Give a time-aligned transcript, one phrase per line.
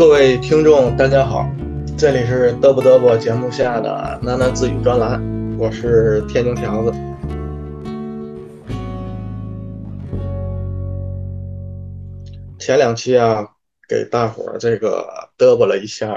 [0.00, 1.46] 各位听众，大家好，
[1.98, 5.20] 这里是嘚不嘚啵节目下的喃喃自语专栏，
[5.58, 6.90] 我是天津条子。
[12.58, 13.46] 前两期啊，
[13.86, 16.16] 给大伙儿这个嘚啵了一下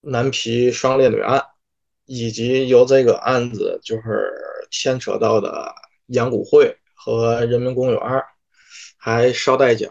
[0.00, 1.44] 南皮双烈女案，
[2.06, 4.32] 以及由这个案子就是
[4.70, 5.74] 牵扯到的
[6.06, 8.00] 阳谷会和人民公园，
[8.96, 9.90] 还捎带脚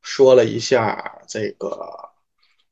[0.00, 2.07] 说了一下这个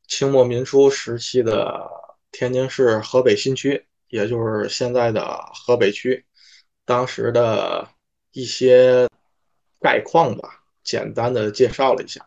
[0.06, 1.90] 清末民初时期的
[2.32, 6.24] 天津市河北新区，也就是现在的河北区，
[6.84, 7.88] 当时的
[8.32, 9.08] 一些
[9.80, 10.62] 概况吧。
[10.84, 12.24] 简单的介绍了一下，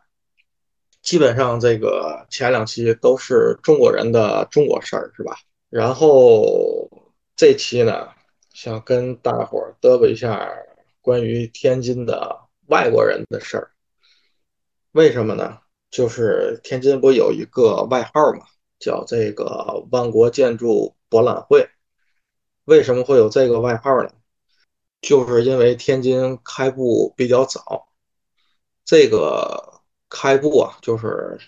[1.01, 5.37] 基本上这个前两期都是中国人的中国事儿，是吧？
[5.69, 6.89] 然后
[7.37, 8.09] 这期呢，
[8.53, 10.51] 想跟大伙儿嘚啵一下
[10.99, 13.71] 关于天津的外国人的事儿。
[14.91, 15.59] 为什么呢？
[15.91, 18.45] 就是天津不有一个外号嘛，
[18.79, 21.69] 叫这个万国建筑博览会。
[22.65, 24.11] 为什么会有这个外号呢？
[25.01, 27.87] 就是因为天津开埠比较早。
[28.85, 31.39] 这个开埠啊，就是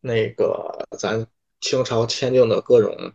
[0.00, 1.26] 那个咱
[1.60, 3.12] 清朝签订的各种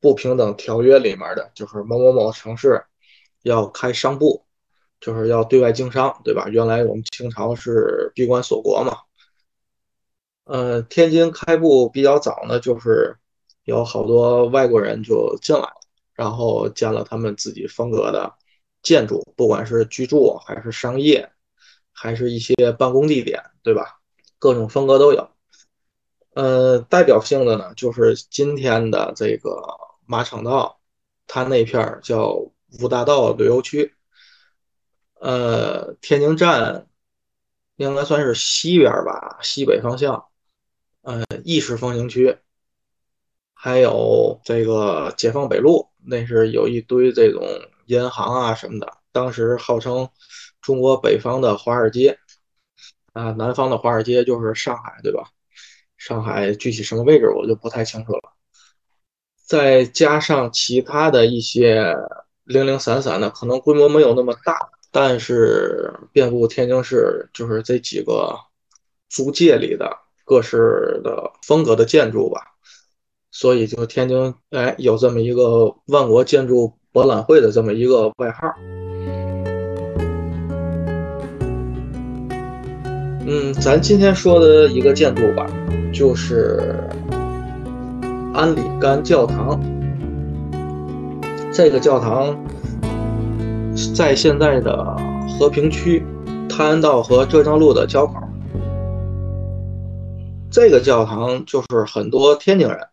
[0.00, 2.84] 不平等条约里面的，就是某某某城市
[3.42, 4.46] 要开商埠，
[5.00, 6.48] 就是要对外经商，对吧？
[6.48, 8.96] 原来我们清朝是闭关锁国嘛。
[10.48, 13.16] 呃，天津开埠比较早呢，就是
[13.64, 15.74] 有好多外国人就进来了，
[16.14, 18.34] 然后建了他们自己风格的
[18.82, 21.30] 建筑，不管是居住还是商业。
[22.00, 23.98] 还是一些办公地点，对吧？
[24.38, 25.28] 各种风格都有。
[26.32, 29.60] 呃，代表性的呢，就是今天的这个
[30.06, 30.78] 马场道，
[31.26, 32.34] 它那片叫
[32.80, 33.96] 五大道旅游区。
[35.14, 36.86] 呃，天津站
[37.74, 40.27] 应该算是西边吧，西北方向。
[41.08, 42.36] 呃，意式风情区。
[43.54, 47.42] 还有这个解放北路，那是有一堆这种
[47.86, 50.10] 银行啊什么的，当时号称。
[50.60, 52.18] 中国北方的华尔街
[53.14, 55.30] 啊，南方的华尔街就是上海，对吧？
[55.96, 58.34] 上海具体什么位置我就不太清楚了。
[59.46, 61.96] 再加上其他的一些
[62.44, 68.36] 零零散散的，可能规模没有那么大，但是遍布天津市，就是这几个
[69.08, 69.98] 租界里的
[70.28, 72.42] 各式的风格的建筑吧。
[73.30, 78.48] 所以就天津哎有这么一个万国建筑博览会的这么一个外号。
[83.26, 85.46] 嗯，咱今天说的一个建筑吧，
[85.92, 86.88] 就是
[88.32, 89.60] 安里干教堂。
[91.52, 92.36] 这个教堂
[93.94, 94.96] 在现在的
[95.28, 96.02] 和平区
[96.48, 98.14] 泰安道和浙江路的交口。
[100.50, 102.88] 这个教堂就是很多天津人，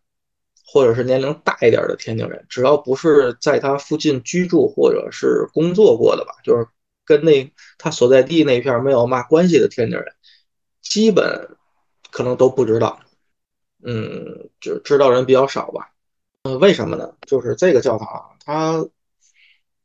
[0.65, 6.67] 或者是年龄大一点的天津人，只要不是在他附近居住或者是工作过的吧，就是
[7.05, 10.05] 跟那他所在地那片没有嘛关系的天津人。
[10.81, 11.57] 基本
[12.11, 12.99] 可能都不知道，
[13.83, 15.91] 嗯，就知道人比较少吧。
[16.43, 17.13] 嗯，为什么呢？
[17.25, 18.07] 就是这个教堂，
[18.45, 18.85] 它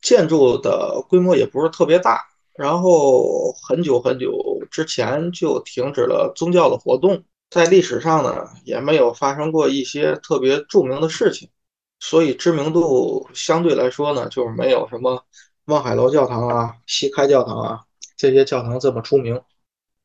[0.03, 11.51] 建筑的规模也不是特别大，然后很久很久之前就停止了宗教的活动，在历史上呢也没有发生过一些特别著名的事情，
[11.99, 15.27] 所以知名度相对来说呢，就是没有什么
[15.65, 17.81] 望海楼教堂啊、西开教堂啊
[18.17, 19.43] 这些教堂这么出名。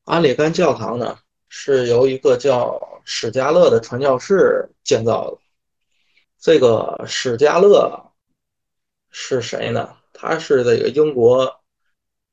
[0.03, 5.37] 安里干教堂呢，是由一个叫史嘉勒的传教士建造的。
[6.39, 8.11] 这个史嘉勒
[9.09, 9.97] 是谁呢？
[10.13, 11.61] 他是这个英国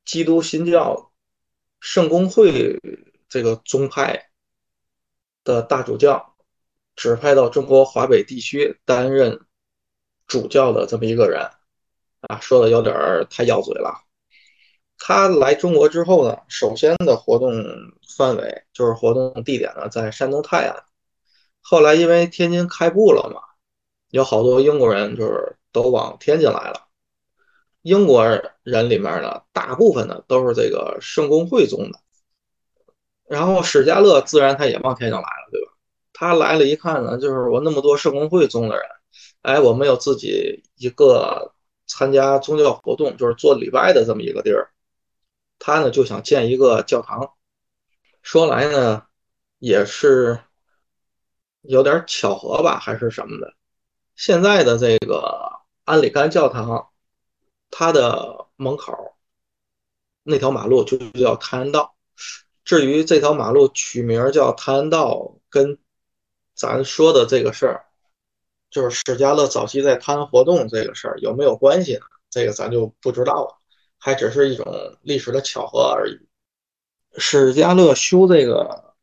[0.05, 1.11] 基督新教
[1.81, 2.79] 圣公会
[3.29, 4.31] 这个宗派
[5.44, 6.34] 的大主教，
[6.97, 9.41] 指派到中国华北地区担任
[10.26, 11.50] 主教的这么一个人。
[12.22, 12.94] 啊，说的有点
[13.31, 14.05] 太要嘴了。
[14.96, 17.52] 他来中国之后呢，首先的活动
[18.17, 20.84] 范围就是活动地点呢在山东泰安。
[21.61, 23.40] 后来因为天津开埠了嘛，
[24.11, 26.87] 有好多英国人就是都往天津来了。
[27.82, 28.25] 英国
[28.62, 31.99] 人里面呢，大部分呢都是这个圣公会宗的。
[33.32, 35.73] 然后史家乐自然他也往天津来了，对吧？
[36.12, 38.84] 他来了一看呢，就是我那么多圣公会宗的人，
[39.40, 41.55] 哎，我们有自己一个
[41.87, 44.69] 参加宗教活动，就是做礼拜的这么一个地儿。
[45.58, 47.32] 他呢就想建一个教堂，
[48.20, 49.06] 说来呢
[49.58, 50.38] 也是
[51.62, 53.55] 有点巧合吧，还是什么的。
[54.14, 55.52] 现在的这个
[55.84, 56.90] 安里干教堂，
[57.70, 59.17] 它的门口
[60.23, 61.94] 那条马路就叫泰安道。
[62.72, 65.76] 至于这条马路取名叫泰安道，跟
[66.54, 67.84] 咱说的这个事儿，
[68.70, 72.00] 就是史家乐早期在泰安活动这个事儿有没有关系呢？
[72.30, 73.58] 这个咱就不知道了，
[73.98, 76.19] 还只是一种历史的巧合而已。
[77.19, 78.94] 史家乐修这个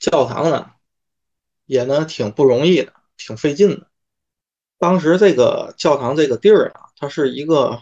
[0.00, 0.72] 教堂呢，
[1.66, 3.86] 也呢挺不容易的，挺费劲的。
[4.76, 7.80] 当时这个教堂这个地儿啊，它是一个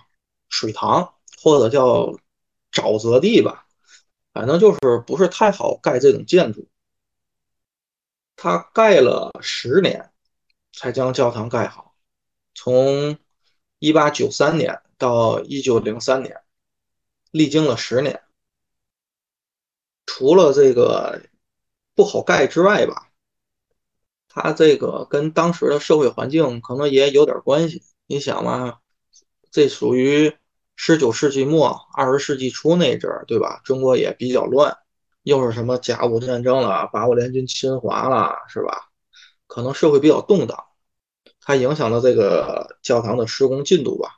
[0.51, 2.15] 水塘或者叫
[2.71, 3.67] 沼泽地吧，
[4.33, 6.69] 反正就是不是太好盖这种建筑。
[8.35, 10.11] 他盖了十年，
[10.73, 11.95] 才将教堂盖好，
[12.55, 13.19] 从
[13.79, 16.41] 一八九三年到一九零三年，
[17.31, 18.23] 历经了十年。
[20.07, 21.23] 除了这个
[21.95, 23.13] 不好盖之外吧，
[24.29, 27.83] 它这个跟当时的社会环境可能也有点关系。
[28.07, 28.81] 你想嘛，
[29.51, 30.37] 这属于
[30.77, 33.61] 十九世纪末二十世纪初那阵儿，对吧？
[33.65, 34.77] 中国也比较乱，
[35.23, 38.89] 又是什么甲午战争了、八国联军侵华了，是吧？
[39.47, 40.65] 可能社会比较动荡，
[41.41, 44.17] 它影响了这个教堂的施工进度吧。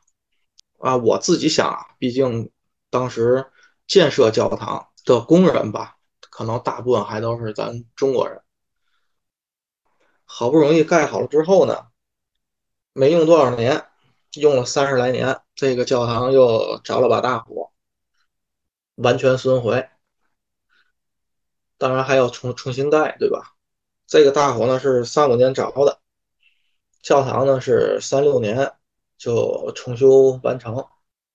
[0.79, 2.51] 啊，我自己想啊，毕竟
[2.89, 3.45] 当时
[3.87, 4.87] 建设教堂。
[5.05, 5.97] 的工人吧，
[6.31, 8.41] 可能大部分还都是咱中国人。
[10.23, 11.85] 好不容易盖好了之后呢，
[12.91, 13.85] 没用多少年，
[14.35, 17.71] 用了三十来年，这个教堂又着了把大火，
[18.95, 19.87] 完全损毁。
[21.77, 23.55] 当然还要重重新盖，对吧？
[24.07, 25.99] 这个大火呢是三五年着的，
[27.01, 28.73] 教堂呢是三六年
[29.17, 30.85] 就重修完成。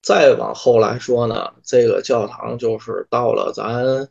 [0.02, 4.08] 再往后来说呢，这个教堂就是到了咱，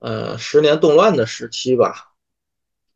[0.00, 2.12] 呃，十年动乱的时期吧，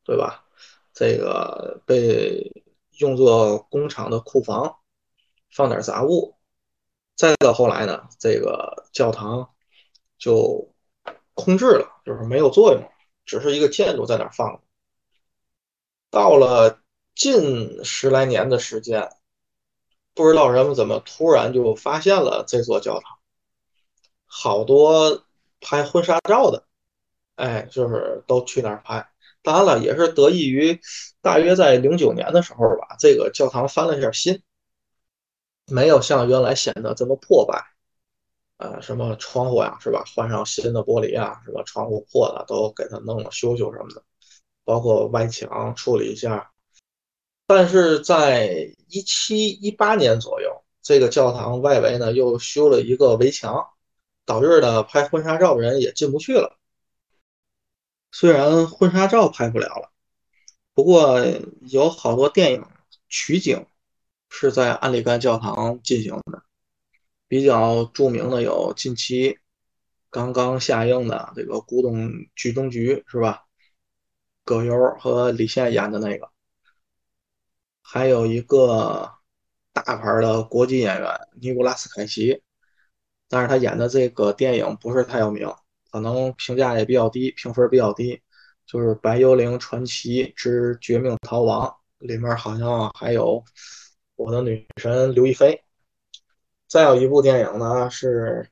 [0.05, 0.44] 对吧？
[0.93, 2.53] 这个被
[2.99, 4.76] 用作工厂的库房，
[5.52, 6.34] 放点杂物。
[7.14, 9.50] 再到后来呢，这个教堂
[10.19, 10.75] 就
[11.34, 12.82] 空置了，就是没有作用，
[13.25, 14.60] 只是一个建筑在那放着。
[16.10, 16.81] 到了
[17.14, 19.10] 近十来年的时间。
[20.14, 23.19] 不知道人们怎么突然就发现了这座教堂，
[24.26, 25.25] 好多
[25.58, 26.64] 拍婚纱照的，
[27.37, 29.08] 哎，就是都去那儿拍。
[29.40, 30.78] 当然了，也是得益于
[31.22, 34.43] 大约在零九年的时候吧，这个教堂翻了一下新，
[35.72, 37.64] 没有像原来显得这么破败。
[38.58, 40.04] 呃，什么窗户呀，是吧？
[40.14, 41.62] 换上新的玻璃啊，是吧？
[41.64, 44.04] 窗户破了都给它弄了修修什么的，
[44.64, 46.52] 包括外墙处理一下。
[47.46, 53.66] 但是在一七一八年左右，这个教堂外围呢又修了一个围墙，
[54.25, 56.56] 导致呢拍婚纱照的人也进不去了。
[58.12, 59.90] 虽然婚纱照拍不了了，
[60.72, 61.18] 不过
[61.62, 62.64] 有好多电影
[63.08, 63.66] 取景
[64.34, 66.43] 是在安里干教堂进行的，
[67.29, 69.38] 比较著名的有近期
[70.08, 73.44] 刚刚下映的这个《古董局中局》，是吧？
[74.43, 76.31] 葛优和李现演的那个。
[77.82, 79.12] 还有一个
[79.73, 82.43] 大牌的国际演员尼古拉斯凯奇，
[83.28, 85.46] 但是他演的这个电影不是太有名，
[85.90, 88.23] 可能评价也比较低，评分比较低。
[88.64, 91.69] 就是《白幽灵传奇之绝命逃亡》
[92.06, 93.44] 里面好像还有
[94.22, 95.64] 我的女神刘亦菲。
[96.69, 98.49] 再有一部电影呢是《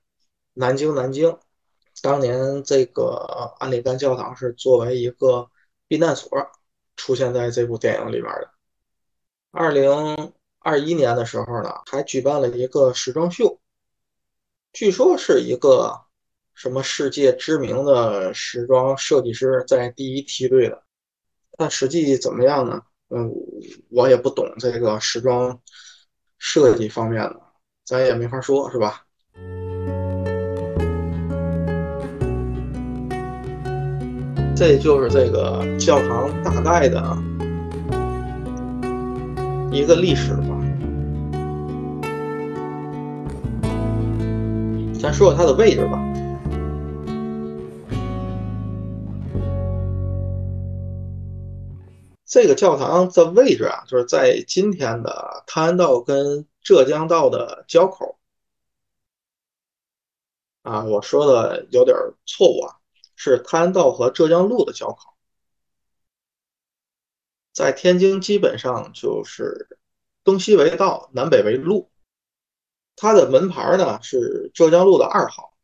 [0.54, 1.30] 南京南京》，
[2.02, 5.48] 当年这个安里干教堂是作为一个
[5.86, 6.28] 避难所
[6.96, 8.50] 出现在这部电影里面的。
[9.52, 13.60] 二零二一年的时候呢，还举办了一个时装秀，
[14.72, 16.00] 据说是一个
[16.52, 20.82] 什么世界知名的时装设计师在第一梯队的，
[21.52, 22.82] 但实际怎么样呢？
[23.10, 23.30] 嗯，
[23.90, 25.58] 我也不懂这个时装
[26.38, 27.40] 设计方面的，
[27.84, 29.02] 咱也没法说，是吧？
[34.56, 37.16] 这就是这个教堂大概的。
[39.72, 40.60] 一个历史吧，
[45.00, 46.09] 咱说说它的位置吧。
[52.30, 58.20] 这个教堂的位置啊，就是在今天的泰安道跟浙江道的交口。
[60.62, 61.96] 啊，我说的有点
[62.26, 62.78] 错误啊，
[63.16, 65.12] 是泰安道和浙江路的交口。
[67.52, 69.80] 在天津，基本上就是
[70.22, 71.90] 东西为道，南北为路。
[72.94, 75.56] 它的门牌呢是浙江路的二号。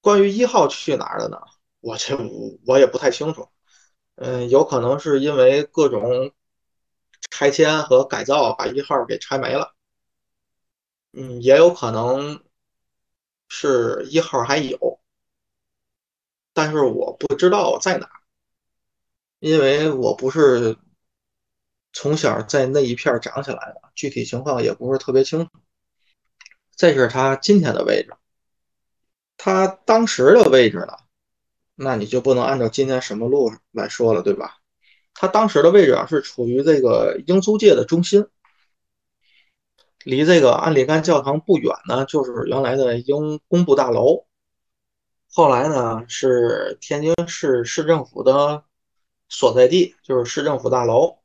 [0.00, 1.40] 关于一号去哪儿了呢？
[1.80, 2.16] 我这
[2.64, 3.48] 我也不太清楚。
[4.16, 6.32] 嗯，有可能是因为各种
[7.30, 9.74] 拆迁和改造把一号给拆没了。
[11.12, 12.42] 嗯，也有可能
[13.48, 15.00] 是一号还有，
[16.52, 18.08] 但是我不知道在哪。
[19.40, 20.78] 因为我不是
[21.92, 25.50] 从小在那一片长起来的，具体情况也不是特别清楚。
[26.76, 28.14] 这是他今天的位置，
[29.36, 30.96] 他当时的位置呢，
[31.82, 34.58] 那你就不能按照今天什么路来说了，对吧？
[35.14, 38.26] 它当时的位置啊，是处于这个英租界的中心，
[40.04, 44.24] 离这个安里干教堂不远呢，就是原来的英工部大楼。
[45.34, 48.64] 后来呢，是天津市市政府的
[49.28, 51.18] 所在地，就是市政府大楼。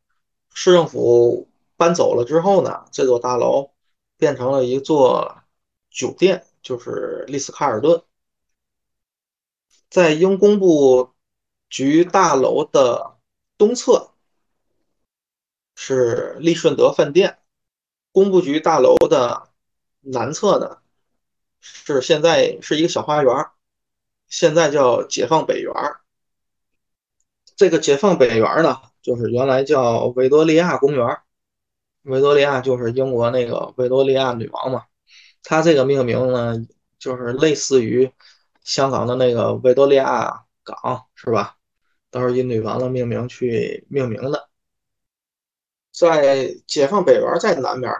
[0.53, 3.71] 市政府搬走了之后呢，这座大楼
[4.17, 5.43] 变成了一座
[5.91, 8.01] 酒店，就是丽思卡尔顿。
[9.89, 11.13] 在英工部
[11.69, 13.17] 局大楼的
[13.57, 14.11] 东侧
[15.75, 17.39] 是利顺德饭店，
[18.11, 19.49] 工部局大楼的
[20.01, 20.77] 南侧呢
[21.59, 23.45] 是现在是一个小花园，
[24.27, 25.73] 现在叫解放北园。
[27.55, 31.17] 这个解放北园呢，就是原来叫维多利亚公园，
[32.03, 34.85] 维多利亚就是英国那个维多利亚女王嘛，
[35.43, 36.55] 它这个命名呢，
[36.99, 38.11] 就是类似于
[38.67, 41.55] 香港的那个维多利亚港，是吧？
[42.11, 44.49] 都是以女王的命名去命名的。
[45.93, 47.93] 在解放北园在南边，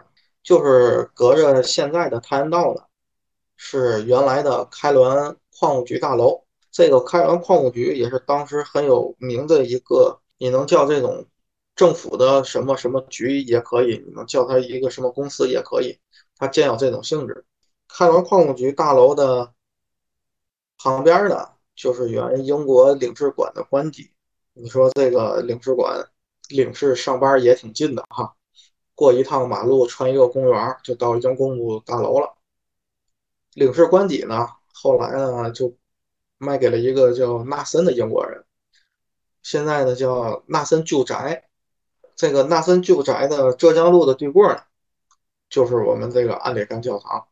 [0.44, 2.82] 就是隔着现在的泰安道呢，
[3.56, 6.44] 是原来的开滦矿务局大楼。
[6.70, 11.26] 这个开滦矿务局也是当时很有名的一个，你能叫这种
[11.78, 15.98] 政府的什么什么局也可以，你能叫它一个什么公司也可以，
[16.36, 17.46] 它兼有这种性质。
[17.88, 19.54] 开滦矿务局大楼的
[20.78, 24.12] 旁边呢，就是原英国领事馆的官邸。
[24.54, 26.08] 你说这个领事馆，
[26.50, 28.36] 领事上班也挺近的哈，
[28.96, 32.36] 过一趟马路，穿一个公园就到英公部大楼了。
[33.54, 35.76] 领事官邸呢，后来呢就
[36.38, 38.46] 卖给了一个叫纳森的英国人，
[39.44, 41.44] 现在呢叫纳森旧宅。
[42.16, 44.62] 这个纳森旧宅的浙江路的对过呢，
[45.50, 47.28] 就是我们这个安里干教堂。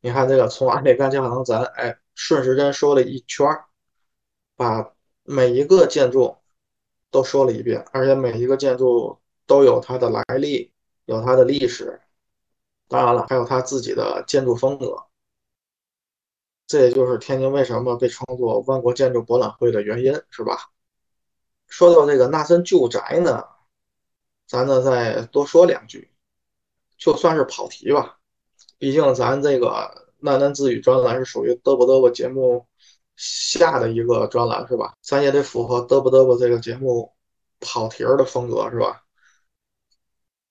[0.00, 3.46] 你看这个从安里干教堂，咱哎顺时针说了一圈
[4.56, 6.36] 把每一个建筑
[7.12, 10.72] 都说了一遍，而且每一个建筑都有它的来历，
[11.04, 12.00] 有它的历史，
[12.88, 15.04] 当然了，还有它自己的建筑风格。
[16.66, 20.72] 这也就是天津为什么被称作万国建筑博览会的原因，是吧？
[21.68, 23.44] 说到这个纳森旧宅呢，
[24.44, 26.10] 咱呢再多说两句，
[26.96, 28.18] 就算是跑题吧。
[28.76, 32.66] 毕竟咱这个喃喃自语专栏是属于嘚啵嘚啵节目
[33.16, 34.94] 下的一个专栏，是吧？
[35.00, 37.14] 咱也得符合嘚啵嘚啵这个节目
[37.60, 39.04] 跑题儿的风格，是吧？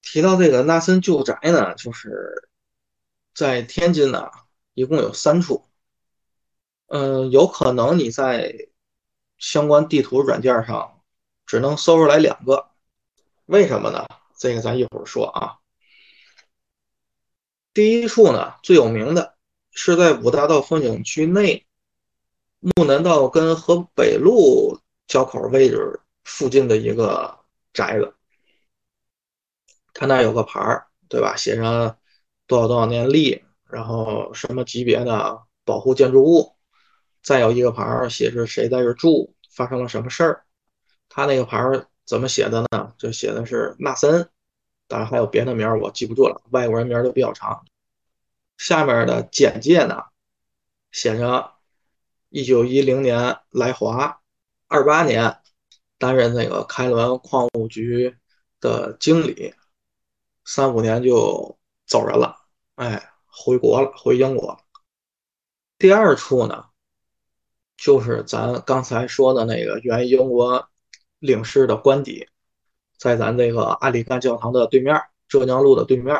[0.01, 2.49] 提到这个纳森旧宅呢，就是
[3.33, 4.29] 在天津呢，
[4.73, 5.65] 一共有三处。
[6.87, 8.69] 嗯，有可能你在
[9.37, 11.01] 相关地图软件上
[11.45, 12.69] 只能搜出来两个，
[13.45, 14.05] 为什么呢？
[14.37, 15.57] 这个咱一会儿说啊。
[17.73, 19.36] 第一处呢，最有名的
[19.79, 21.67] 是在五大道风景区内
[22.59, 27.37] 木南道跟河北路交口位置附近的一个
[27.73, 28.15] 宅子，
[29.93, 31.35] 它那有个牌儿，对吧？
[31.37, 31.95] 写上
[32.47, 36.55] 多少多少年历，然后什么级别的保护建筑物，
[37.21, 40.43] 再有一个牌儿写是谁在这住，发生了什么事儿。
[41.07, 42.93] 他那个牌儿怎么写的呢？
[42.97, 44.27] 就写的是纳森。
[44.87, 46.41] 当然还有别的名儿，我记不住了。
[46.49, 47.63] 外国人名儿都比较长。
[48.57, 50.03] 下面的简介呢，
[50.91, 51.53] 写着
[52.29, 54.19] 一九一零年来华，
[54.67, 55.37] 二八年
[55.97, 58.17] 担任那个开滦矿务局
[58.59, 59.53] 的经理，
[60.43, 62.37] 三五年就走人了，
[62.75, 64.59] 哎，回国了，回英国。
[65.77, 66.65] 第二处呢，
[67.77, 70.67] 就是咱刚才说的那个原英国
[71.19, 72.27] 领事的官邸。
[72.97, 76.19] 在咱这个阿里干教堂的对面，浙江路的对面，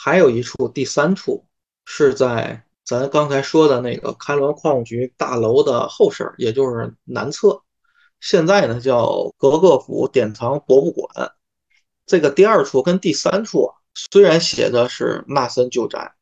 [0.00, 1.44] 还有一处，第三处
[1.84, 7.62] 是在咱刚才说的那个开滦矿务局大楼的后身，也就是南侧。
[8.20, 11.32] 现在呢叫格格府典藏博物馆。
[12.06, 16.14] 这个第二处跟第三处啊虽然写的是纳森旧宅，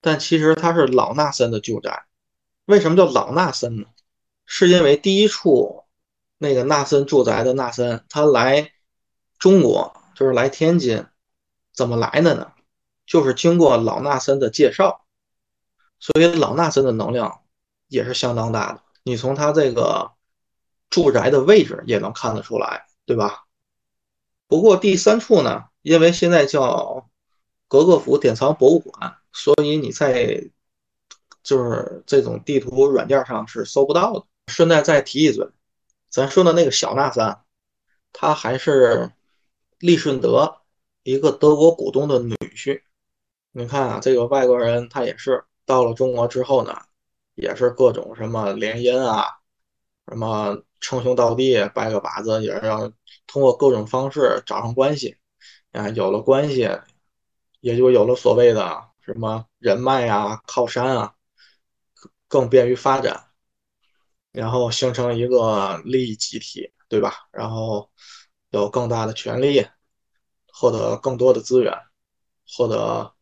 [0.00, 2.06] 但其实它是老纳森的旧宅。
[2.66, 3.86] 为什么叫老纳森呢？
[4.46, 5.82] 是因为第一处
[6.38, 8.70] 那个纳森住宅的纳森，他来。
[9.36, 11.04] 中国就是来天津，
[11.74, 12.52] 怎么来的呢？
[13.06, 15.04] 就是经过老纳森的介绍，
[15.98, 17.42] 所以老纳森的能量
[17.88, 18.82] 也是相当大的。
[19.02, 20.12] 你从他这个
[20.90, 23.44] 住宅的位置也能看得出来，对吧？
[24.46, 27.10] 不过第三处呢，因为现在叫
[27.68, 30.50] 格格府典藏博物馆，所以你在
[31.42, 34.24] 就是这种地图软件上是搜不到的。
[34.46, 35.48] 顺带再提一嘴，
[36.08, 37.36] 咱说的那个小纳森。
[38.12, 39.10] 他还是
[39.78, 40.58] 利顺德
[41.02, 42.82] 一个德国股东的女婿。
[43.56, 46.76] 你看啊，这个外国人他也是到了中国之后呢，
[47.36, 49.26] 也是各种什么联姻啊，
[50.08, 52.92] 什么称兄道弟、拜个把子，也是要
[53.28, 55.18] 通过各种方式找上关系
[55.70, 55.88] 啊。
[55.90, 56.68] 有了关系，
[57.60, 61.14] 也就有了所谓的什么人脉啊、靠山啊，
[62.26, 63.28] 更便于发展，
[64.32, 67.28] 然后形成一个利益集体，对吧？
[67.30, 67.88] 然后
[68.50, 69.64] 有更大的权利，
[70.52, 71.72] 获得更多的资源，
[72.48, 73.13] 获得。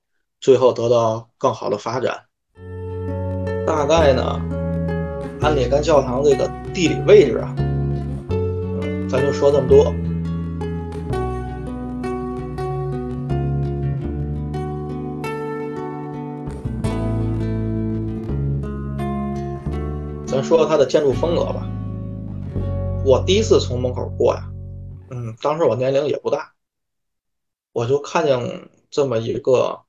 [0.43, 2.25] 最后得到更好的发展。
[3.65, 4.41] 大概呢，
[5.41, 9.85] 安里甘教堂这个地理位置啊，嗯，咱就说这么多。
[20.27, 21.69] 咱说说它的建筑风格吧。
[23.05, 24.51] 我第一次从门口过呀，
[25.11, 26.51] 嗯，当时我年龄也不大，
[27.73, 29.82] 我就看见这么一个。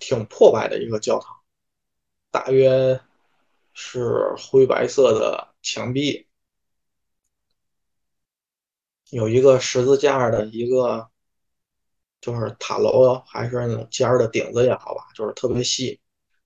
[0.00, 1.36] 挺破败的一个教堂，
[2.32, 3.00] 大约
[3.72, 6.26] 是灰白色的墙壁，
[9.10, 11.10] 有一个十字架的一个，
[12.20, 16.00] 就是塔楼还是那种尖儿的顶子也好吧，就是特别细、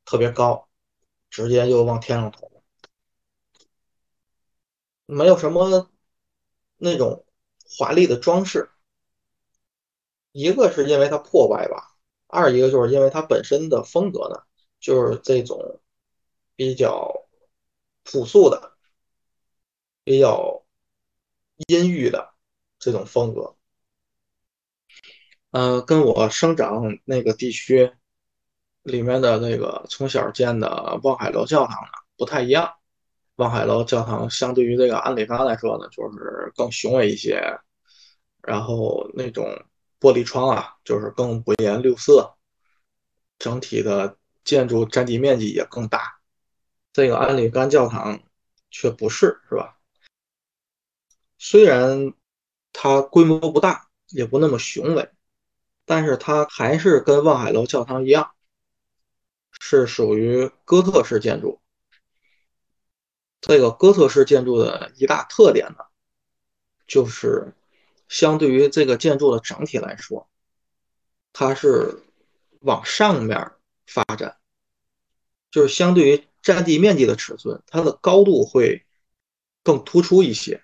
[0.04, 0.68] 特别高，
[1.30, 2.50] 直接就往天上捅，
[5.06, 5.90] 没有什么
[6.76, 7.24] 那种
[7.78, 8.70] 华丽的装饰，
[10.32, 11.93] 一个是因为它破败吧。
[12.34, 14.42] 二一个就是因为它本身的风格呢，
[14.80, 15.80] 就是这种
[16.56, 17.26] 比较
[18.02, 18.72] 朴素的、
[20.02, 20.64] 比较
[21.68, 22.34] 阴郁的
[22.80, 23.54] 这种风格。
[25.52, 27.92] 嗯，跟我生长那个地区
[28.82, 32.74] 里面的那个从小建的望海楼教堂呢不太一样。
[33.36, 37.40] 望海楼教堂相对于这个安里发来说呢，就是更雄伟一些，
[38.42, 39.46] 然后那种。
[40.04, 42.36] 玻璃窗啊，就是更五颜六色，
[43.38, 46.20] 整体的建筑占地面积也更大。
[46.92, 48.22] 这个安里甘教堂
[48.70, 49.78] 却不是，是吧？
[51.38, 52.12] 虽然
[52.74, 55.10] 它规模不大，也不那么雄伟，
[55.86, 58.34] 但是它还是跟望海楼教堂一样，
[59.58, 61.62] 是属于哥特式建筑。
[63.40, 65.86] 这个哥特式建筑的一大特点呢，
[66.86, 67.54] 就是。
[68.14, 70.30] 相对于这个建筑的整体来说，
[71.32, 72.00] 它是
[72.60, 73.50] 往上面
[73.88, 74.36] 发展，
[75.50, 78.86] 就是相对于占地面积的尺寸，它的高度会
[79.64, 80.62] 更突出一些。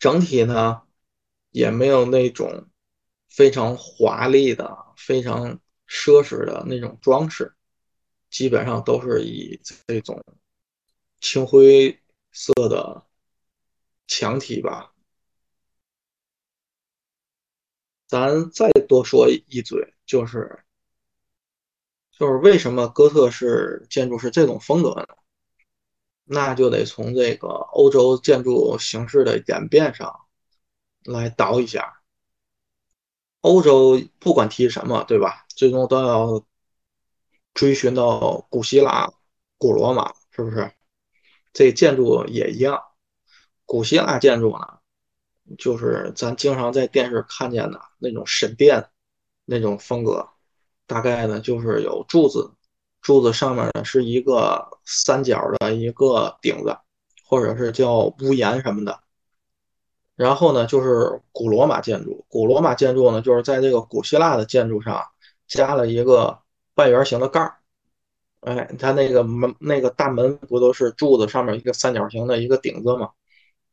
[0.00, 0.82] 整体呢，
[1.50, 2.68] 也没有那种
[3.28, 7.54] 非常华丽的、非常奢侈的那种装饰，
[8.28, 10.20] 基本上都是以这种
[11.20, 11.96] 青灰
[12.32, 13.06] 色的
[14.08, 14.92] 墙体吧。
[18.10, 20.64] 咱再多说一嘴，就是，
[22.10, 25.06] 就是为什么哥特式建筑是这种风格呢？
[26.24, 30.22] 那就得从这个欧洲建筑形式的演变上
[31.04, 32.02] 来倒一下。
[33.42, 35.46] 欧洲不管提什么，对吧？
[35.48, 36.44] 最终都要
[37.54, 39.12] 追寻到古希腊、
[39.56, 40.72] 古罗马，是不是？
[41.52, 42.82] 这建筑也一样，
[43.66, 44.79] 古希腊建筑呢？
[45.58, 48.86] 就是咱经常在电视看见的那种神殿
[49.44, 50.28] 那种风格，
[50.86, 52.50] 大概呢就是有柱子，
[53.00, 56.76] 柱子上面呢是一个三角的一个顶子，
[57.26, 59.00] 或者是叫屋檐什么的。
[60.14, 65.02] 然后呢就是古罗马建筑，古罗马建筑呢就是在这个古希腊的建筑上
[65.48, 66.38] 加了一个
[66.74, 67.56] 半圆形的盖儿。
[68.40, 73.10] 哎，它那个门那个大门不都是柱子上面一个三角形的一个顶子吗？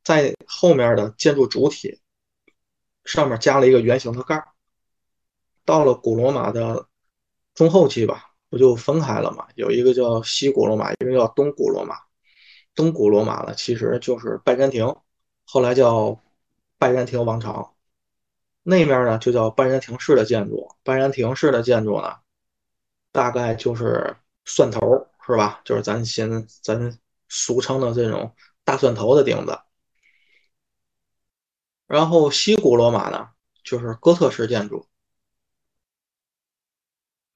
[0.08, 2.00] 在后面的建筑主体
[3.04, 4.48] 上面加了一个圆形的盖儿。
[5.66, 6.88] 到了古罗马的
[7.54, 9.46] 中后期吧，不就分开了嘛？
[9.56, 11.98] 有一个叫西古罗马，一个叫东古罗马。
[12.74, 14.96] 东古罗马呢，其实就是拜占庭，
[15.44, 16.18] 后来叫
[16.78, 17.76] 拜占庭王朝。
[18.64, 20.74] 那面呢，就叫拜占庭式的建筑。
[20.84, 22.16] 拜占庭式的建筑呢，
[23.12, 24.16] 大概就是
[24.46, 25.60] 蒜头，是吧？
[25.66, 29.60] 就是咱现咱俗称的这种大蒜头的顶子。
[31.88, 33.30] 然后西古罗马呢，
[33.64, 34.88] 就是哥特式建筑，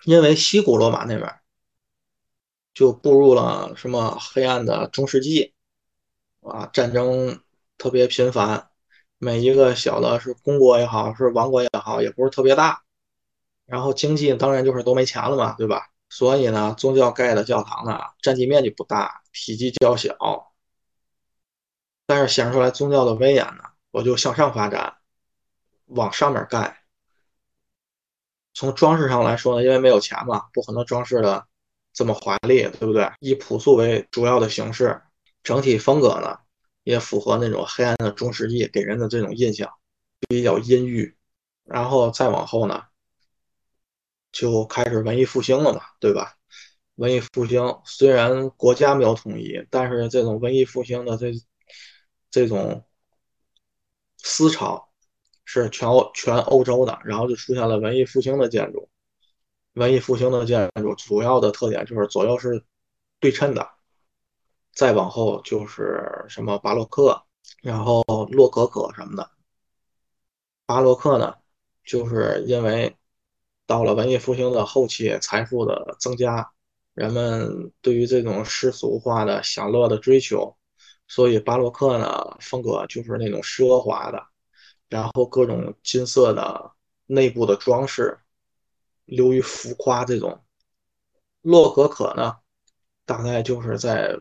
[0.04, 1.40] 因为西古罗马那边
[2.74, 5.54] 就步入了什么黑暗的中世纪，
[6.42, 7.42] 啊，战争
[7.78, 8.70] 特别频繁，
[9.18, 12.84] 每一个小的是公国也好，是王国也好，也不是特别大，
[13.66, 15.90] 然后经济当然就是都没钱了嘛，对吧？
[16.10, 20.54] 所以呢，宗教盖的教堂呢，占地面积不大，体积较小，
[22.06, 23.71] 但是显示出来宗教的威严呢。
[23.92, 24.98] 我就向上发展，
[25.86, 26.84] 往上面盖。
[28.54, 31.46] 从装饰上来说呢，因为没有钱嘛，不可能装饰的
[31.94, 33.12] 这么华丽，对不对？
[33.20, 35.02] 以朴素为主要的形式，
[35.44, 36.40] 整体风格呢
[36.84, 39.72] 也符合那种黑暗的中世纪给人的这种印象，
[40.28, 41.16] 比较阴郁。
[41.64, 42.84] 然后再往后呢，
[44.32, 46.36] 就开始文艺复兴了嘛，对吧？
[46.96, 51.32] 文艺复兴虽然国家没有统一，但是这种文艺复兴的这
[52.30, 52.84] 这种
[54.24, 54.90] 思潮
[55.46, 58.90] 是全欧全欧洲的，然后就出现了文艺复兴的建筑。
[59.74, 62.64] 文艺复兴的建筑主要的特点就是左右是
[63.20, 63.70] 对称的，
[64.74, 67.24] 再往后就是什么巴洛克，
[67.62, 69.30] 然后洛可可什么的。
[70.66, 71.36] 巴洛克呢，
[71.84, 72.96] 就是因为
[73.66, 76.52] 到了文艺复兴的后期，财富的增加。
[76.94, 80.58] 人们对于这种世俗化的享乐的追求，
[81.14, 84.28] 所以巴洛克呢风格就是那种奢华的，
[84.88, 86.72] 然后各种金色的
[87.06, 88.18] 内部的装饰，
[89.04, 90.06] 流于浮夸。
[90.06, 90.42] 这种
[91.42, 92.38] 洛可可呢，
[93.06, 94.18] 大概就是在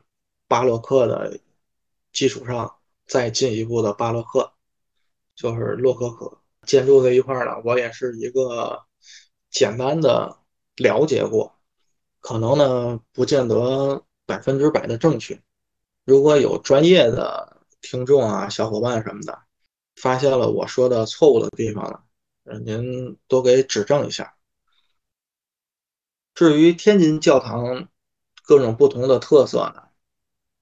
[0.48, 1.38] 巴洛克的
[2.12, 4.52] 基础上再进一步的巴洛克，
[5.36, 8.84] 就是洛可可建筑这一块呢，我也是一个
[9.48, 10.40] 简单的
[10.74, 11.54] 了解过。
[12.18, 15.40] 可能呢，不见得百分之百的正确。
[16.04, 19.38] 如果有专业的听众啊、小伙伴什么的，
[19.96, 22.02] 发现了我说的错误的地方了，
[22.64, 24.34] 您多给指正一下。
[26.34, 27.88] 至于天津教堂
[28.42, 29.82] 各种不同的特色呢，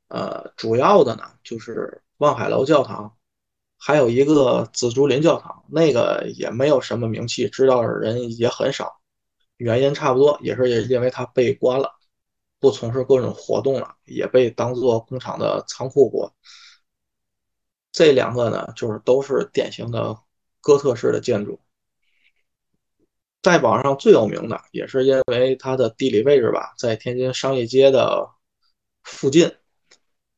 [0.08, 3.16] 呃，主要的呢就是望海楼教堂，
[3.78, 9.00] 还有一个紫竹林教堂，那个也没有什么名气，知道的人也很少。
[9.56, 11.97] 原因差不多，也是因为它被关了，
[12.60, 16.34] 不从事各种活动了，也被当做工厂的仓库过。
[17.92, 20.18] 这两个呢，就是都是典型的
[20.60, 21.60] 哥特式的建筑。
[23.40, 28.28] 在网上最有名的，也是因为它的地理位置吧，在天津商业街的
[29.04, 29.54] 附近，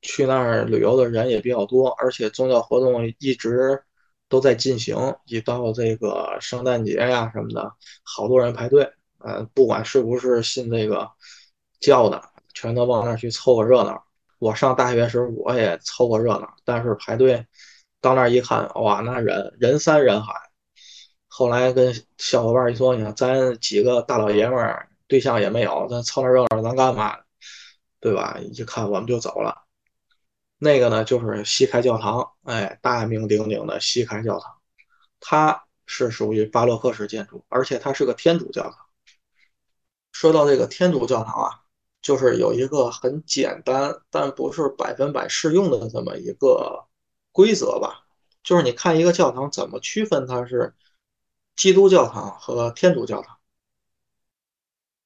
[0.03, 3.83] 去那儿旅游的人也比较多，而且宗教活动一直
[4.29, 8.93] 都在进行，一到这个圣诞节呀什么的，好多人排队。
[9.19, 11.11] 呃，不管是不是信这个
[11.81, 12.23] 叫的，
[12.55, 14.05] 全都往那儿去凑个热闹。
[14.39, 17.47] 我上大学时候我也凑个热闹，但是排队
[18.01, 20.33] 到那儿一看，哇，那人人山人海。
[21.29, 27.19] 后来跟小伙伴一说，你看咱几个大老爷们儿，对象也没有，咱凑那热闹，咱干嘛？
[28.01, 28.39] 对吧？
[28.41, 29.65] 一看我们就走了。
[30.59, 34.55] 那个呢，就是西开教堂，哎，大名鼎鼎的西开教堂，
[35.21, 38.75] 它是属于巴洛克式建筑，而且它是个天主教堂。
[40.13, 41.60] 说到这个天主教堂啊，
[42.03, 46.87] 就是有一个很简单但不是百分百适用的这么一个
[47.33, 48.07] 规则吧，
[48.43, 50.75] 就是你看一个教堂怎么区分它是
[51.57, 53.39] 基督教堂和天主教堂？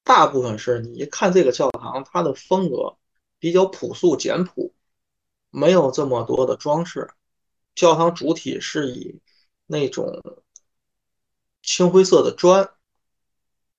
[0.03, 2.97] 大部分是你一看这个教堂，它的风格
[3.39, 4.73] 比较朴素简朴，
[5.49, 7.09] 没有这么多的装饰，
[7.73, 9.19] 教堂主体是以
[9.65, 10.21] 那种
[11.61, 12.71] 青灰色的砖。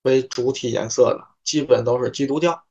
[0.03, 2.66] 为主体颜色的，基本都是基督教，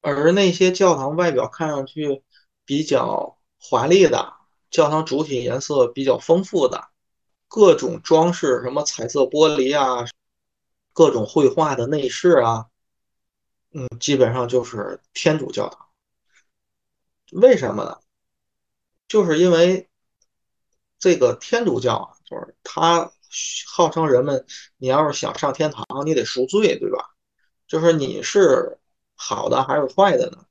[0.00, 2.22] 而那些教堂外表看上去
[2.64, 4.34] 比较华丽的，
[4.70, 6.88] 教堂主体颜色比较丰富的，
[7.48, 10.06] 各种装饰，什么彩色玻璃啊，
[10.92, 12.66] 各种绘画的内饰啊，
[13.72, 15.88] 嗯，基本上就是天主教堂。
[17.32, 17.98] 为什么呢？
[19.06, 19.88] 就是因为
[20.98, 23.10] 这个天主教啊，就是它。
[23.66, 24.46] 号称人们，
[24.78, 27.10] 你要是想上天堂，你得赎罪，对吧？
[27.66, 28.78] 就是你是
[29.18, 30.46] 好的还是坏的呢？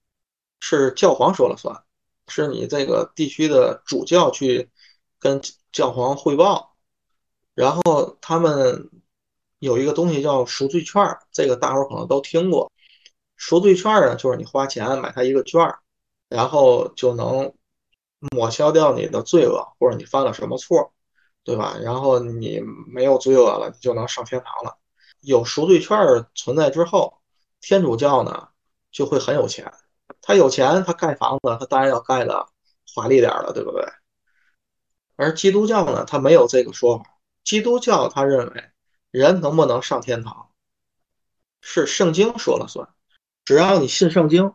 [0.60, 1.84] 是教皇说了算，
[2.28, 4.70] 是你这个地区的主教去
[5.18, 6.76] 跟教皇汇报。
[7.56, 8.92] 然后他们
[9.60, 12.72] 有一个东西叫赎罪券，这个大伙儿可能都听过。
[13.36, 15.74] 赎罪券呢，就是你花钱买他一个券，
[16.30, 17.54] 然后就能
[18.32, 20.94] 抹消掉你的罪恶，或者你犯了什么错。
[21.44, 21.78] 对吧？
[21.82, 24.78] 然后你没有罪恶了，你就能上天堂了。
[25.22, 25.98] 有赎罪券
[26.36, 27.22] 存在之后，
[27.62, 28.50] 天主教呢
[28.92, 29.72] 就会很有钱。
[30.22, 32.48] 他有钱，他盖房子，他当然要盖的
[32.94, 33.84] 华丽点了，对不对？
[35.16, 37.06] 而基督教呢，他没有这个说法。
[37.44, 38.64] 基督教他认为，
[39.12, 40.52] 人能不能上天堂，
[41.62, 42.90] 是圣经说了算。
[43.46, 44.54] 只要你信圣经，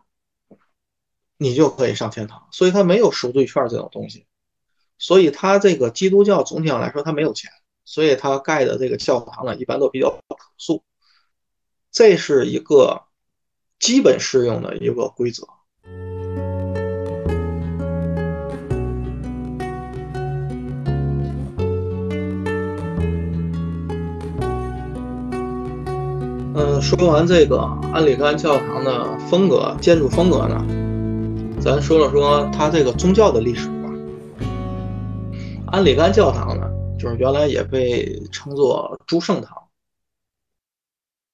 [1.37, 2.49] 你就可以上天堂。
[2.53, 4.27] 所以他没有赎罪券这种东西。
[4.99, 7.51] 所以，他这个基督教总体上来说，他没有钱，
[7.85, 10.85] 所以他盖的这个教堂呢，一般都比较朴素。
[11.90, 13.03] 这是一个
[13.83, 15.45] 基本适用的一个规则。
[26.55, 27.59] 嗯，说完这个
[27.92, 30.64] 安里干教堂的风格、建筑风格呢，
[31.61, 33.90] 咱说了说它这个宗教的历史吧。
[35.66, 39.64] 安里干教堂呢，就是原来也被称作诸圣堂，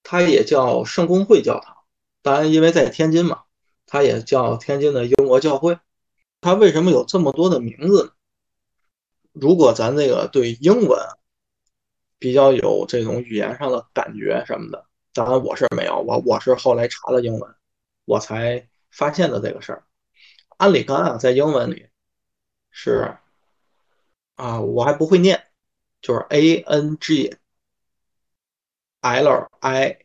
[0.02, 1.74] 它也叫圣公会教堂。
[2.22, 3.44] 当然，因为在天津嘛，
[3.86, 5.78] 它也叫天津的英国教会。
[6.40, 8.12] 它为什么有这么多的名字呢？
[9.32, 10.98] 如果咱这个对英文
[12.18, 14.86] 比较有这种语言上的感觉什么的。
[15.12, 17.54] 当然我是没有，我我是后来查了英文，
[18.04, 19.84] 我才发现的这个事儿。
[20.58, 21.88] 安里干啊，在英文里
[22.70, 23.16] 是
[24.36, 25.46] 啊，我还不会念，
[26.00, 27.36] 就是 A N G
[29.00, 29.98] L I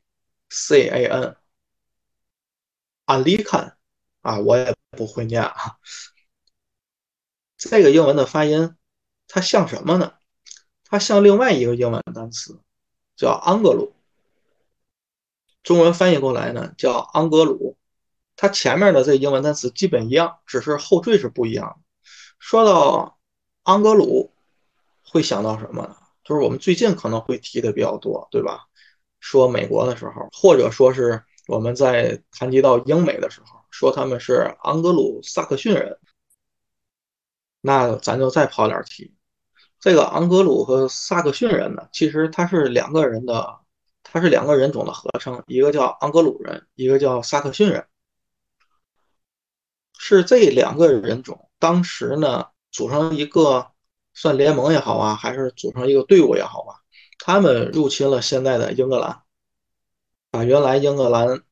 [0.49, 1.35] C A N，
[3.05, 3.77] 安里干
[4.21, 5.77] 啊，我也不会念啊。
[7.57, 8.75] 这个英文的发音，
[9.27, 10.13] 它像什么呢？
[10.85, 12.59] 它像另外一个英文单词，
[13.15, 13.93] 叫安格鲁。
[15.63, 17.77] 中文翻译过来呢，叫安格鲁，
[18.35, 21.77] 它前面的这英文单词基本一样，只是后缀是不一样的。
[22.37, 23.17] 说到
[23.63, 24.33] 安格鲁，
[25.01, 25.97] 会想到什么呢？
[26.23, 28.67] 就是我们最近可能会提的比较多，对吧？
[29.19, 35.97] 说美国的时候，或者说是我们在谈及到英美的时候，说他们是安格鲁萨克逊人，
[37.61, 39.13] 那咱就再跑点题。
[39.79, 43.59] 这个安格鲁和萨克逊人呢，其实他是两个人的。
[44.05, 47.87] 它是两个人种的合称，一个叫安格鲁人，一个叫萨克逊人，
[49.97, 53.71] 是这两个人种当时呢组成一个
[54.13, 56.81] 算联盟也好啊，还是组成一个队伍也好吧，
[57.17, 59.22] 他们入侵了现在的英格兰，
[60.33, 61.43] 把原来英格兰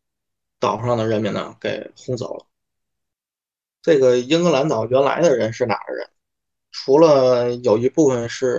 [0.60, 2.48] 岛上的人民呢给轰走了。
[3.84, 6.10] 这个英格兰岛原来的人是哪儿人？
[6.72, 8.58] 除了有一部分是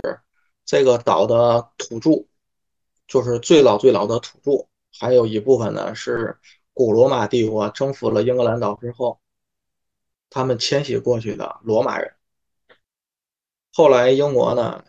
[0.63, 2.25] 这个岛的土著。
[3.05, 4.65] 就是最老最老的土著，
[4.97, 6.39] 还有一部分呢是
[6.71, 9.19] 古罗马帝国征服了英格兰岛之后，
[10.29, 12.15] 他们迁徙过去的罗马人。
[13.73, 14.85] 后来英国呢，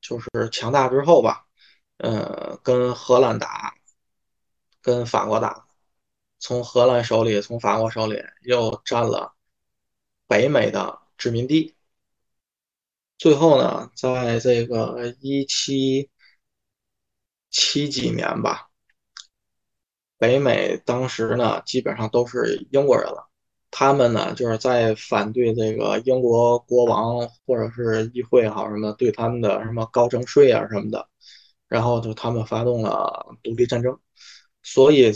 [0.00, 1.44] 就是强大之后吧，
[1.98, 3.74] 呃，跟荷兰打，
[4.88, 5.66] 跟法国打，
[6.38, 9.34] 从荷兰手里，从法国手里又占了
[10.26, 11.76] 北美的殖民地。
[13.18, 16.10] 最后呢，在这个一七。
[17.50, 18.68] 七几年吧，
[20.18, 23.30] 北美当时呢基本上都是英国人了，
[23.70, 31.08] 他们呢就是在反对这个英国国王或者是议会好什么对他们的什么高征税啊什么的，
[31.68, 33.98] 然后就他们发动了独立战争，
[34.70, 35.14] 所以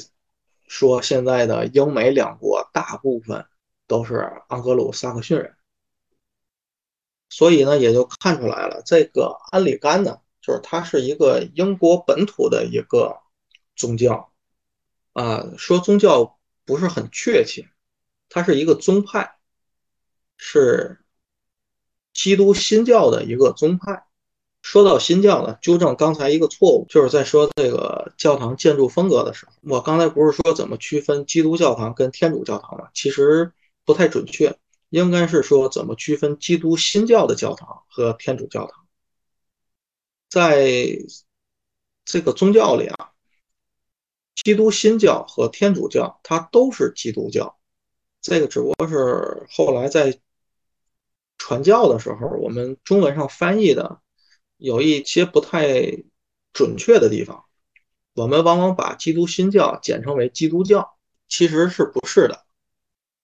[0.67, 3.47] 说现在的英美两国大部分
[3.87, 5.55] 都是盎格鲁撒克逊人，
[7.29, 10.21] 所以呢也就看出来了这个安里干呢。
[10.41, 13.21] 就是它是一个英国本土的一个
[13.77, 14.33] 宗教，
[15.13, 17.69] 啊，说宗教不是很确切，
[18.31, 19.37] 它是一个宗派，
[20.39, 21.05] 是
[22.15, 24.07] 基督新教的一个宗派。
[24.63, 32.89] 说到新教呢，纠正刚才一个错误，就是在说这个教堂建筑风格的时候，我刚才不是说怎么区分基督教堂跟天主教堂吗？
[32.95, 33.53] 其实
[33.85, 34.57] 不太准确，
[34.89, 38.87] 应该是说怎么区分基督新教的教堂和天主教堂。
[40.31, 40.97] 在
[42.05, 43.11] 这个宗教里啊，
[44.45, 47.59] 基督新教和天主教它都是基督教，
[48.21, 50.21] 这个只不过是后来在
[51.37, 54.01] 传教的时候，我们中文上翻译的
[54.63, 56.05] 有一些不太
[56.53, 57.45] 准确的地方，
[58.15, 60.95] 我们往往把基督新教简称为基督教，
[61.29, 62.45] 其实是不是的。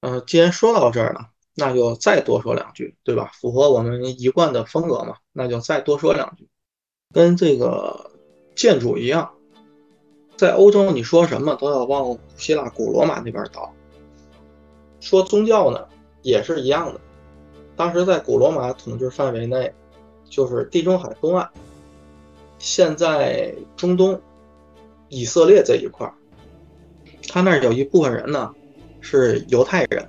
[0.00, 3.30] 嗯，既然说到这儿了，那就再多说两句，对吧？
[3.34, 6.48] 符合我们一贯的风格嘛，那就再多说两句。
[7.14, 8.10] 跟这个
[8.56, 9.32] 建筑一样，
[10.36, 13.72] 在欧洲你说什么都要往希腊、古罗马那边倒。
[15.00, 15.86] 说宗教呢，
[16.22, 17.00] 也是一样的。
[17.76, 19.72] 当时在古罗马统治范围内，
[20.28, 21.48] 就是地中海东岸，
[22.58, 24.20] 现在中东、
[25.08, 26.14] 以色列这一块儿，
[27.28, 28.54] 他那儿有一部分人呢
[29.00, 30.08] 是犹太人，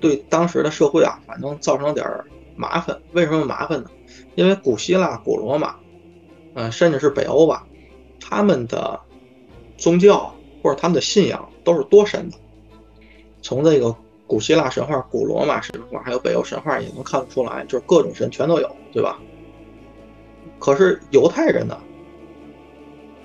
[0.00, 2.06] 对当时的社会啊，反正造成点
[2.56, 3.00] 麻烦。
[3.12, 3.90] 为什么麻烦呢？
[4.34, 5.76] 因为古希腊、古罗马，
[6.54, 7.66] 嗯，甚至是北欧吧，
[8.20, 9.00] 他们的
[9.76, 12.36] 宗教或者他们的信仰都是多神的。
[13.42, 13.94] 从这个
[14.28, 19.18] 古希腊神话、古罗马神话，还有北欧神话也能看得出来，就是各种神全都有，对吧？
[20.60, 21.76] 可是犹太人呢，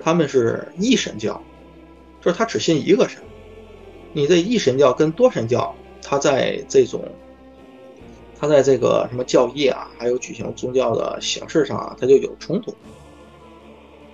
[0.00, 1.40] 他们是一神教，
[2.20, 3.22] 就是他只信一个神。
[4.12, 7.04] 你这一神教跟多神教，他在这种。
[8.36, 12.74] 他在这个什么教义啊，还有举行宗教的形式上啊，他就有冲突。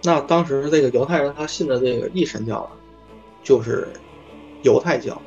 [0.03, 2.71] 那当时这个犹太人他信的这个一神教啊，
[3.43, 3.89] 就是
[4.63, 5.21] 犹太教。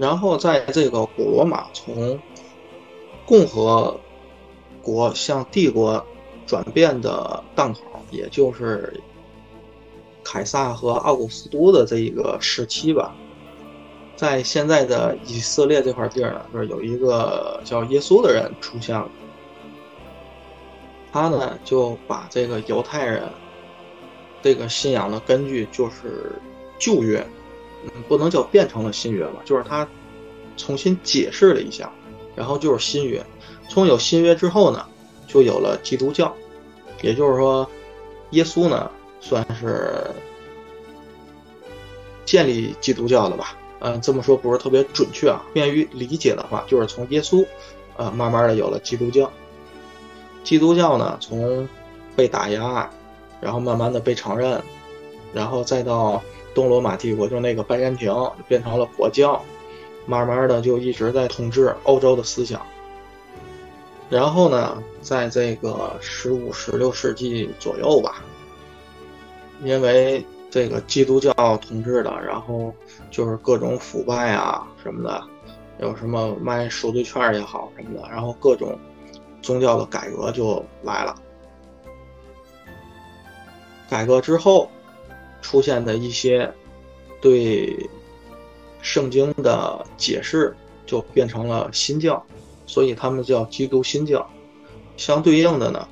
[0.00, 2.18] 然后在这个古罗马从
[3.26, 4.00] 共和
[4.80, 6.02] 国向帝国
[6.46, 8.98] 转变的档口，也就是
[10.24, 13.14] 凯撒和奥古斯都的这一个时期吧，
[14.16, 19.06] 在现在的以色列这块地儿呢，就是有一个叫耶稣的人出现了。
[21.12, 23.28] 他呢就把这个犹太人
[24.40, 26.40] 这个信仰的根据就是
[26.78, 27.22] 旧约，
[28.08, 29.86] 不能叫变成了新约吧，就是他
[30.56, 31.90] 重新解释了一下，
[32.34, 33.24] 然后就是新约。
[33.68, 34.84] 从有新约之后呢，
[35.26, 36.34] 就有了基督教，
[37.02, 37.68] 也就是说，
[38.30, 38.90] 耶稣呢
[39.20, 40.10] 算是
[42.24, 43.56] 建立基督教的吧。
[43.80, 47.46] 嗯，这么说不是特别准确啊，便于理解的话，就是从耶稣，
[47.96, 49.30] 呃，慢慢的有了基督教。
[50.44, 51.66] 基督教呢，从
[52.16, 52.90] 被打压，
[53.40, 54.62] 然后慢慢的被承认，
[55.32, 56.22] 然后再到
[56.54, 58.14] 东罗马帝国，就那个拜占庭
[58.48, 59.42] 变成了国教，
[60.06, 62.60] 慢慢的就一直在统治欧洲的思想。
[64.08, 68.22] 然后呢，在这个十五、十六世纪左右吧，
[69.62, 72.74] 因为这个基督教统治的，然后
[73.10, 75.22] 就是各种腐败啊什么的，
[75.80, 78.78] 有什么卖赎罪券也好什么的，然后各种。
[79.42, 81.16] 宗教的改革就来了。
[83.88, 84.70] 改革之后，
[85.40, 86.52] 出现的一些
[87.20, 87.88] 对
[88.82, 92.24] 圣经的解释，就变成了新教，
[92.66, 94.28] 所以他们叫基督新教。
[94.96, 95.88] 相对应的呢，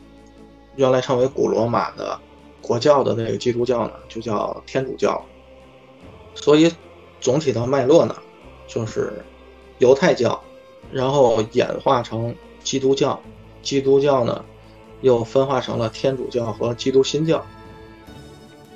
[0.76, 2.18] 原来称为古罗马的
[2.60, 5.24] 国教的那个基督教呢，就叫天主教。
[6.34, 6.72] 所以
[7.20, 8.14] 总体的脉络呢，
[8.66, 9.24] 就是
[9.78, 10.40] 犹太教，
[10.92, 13.20] 然后演化成基督教。
[13.60, 14.44] 基督教呢，
[15.00, 17.44] 又分化成了天主教和基督新教。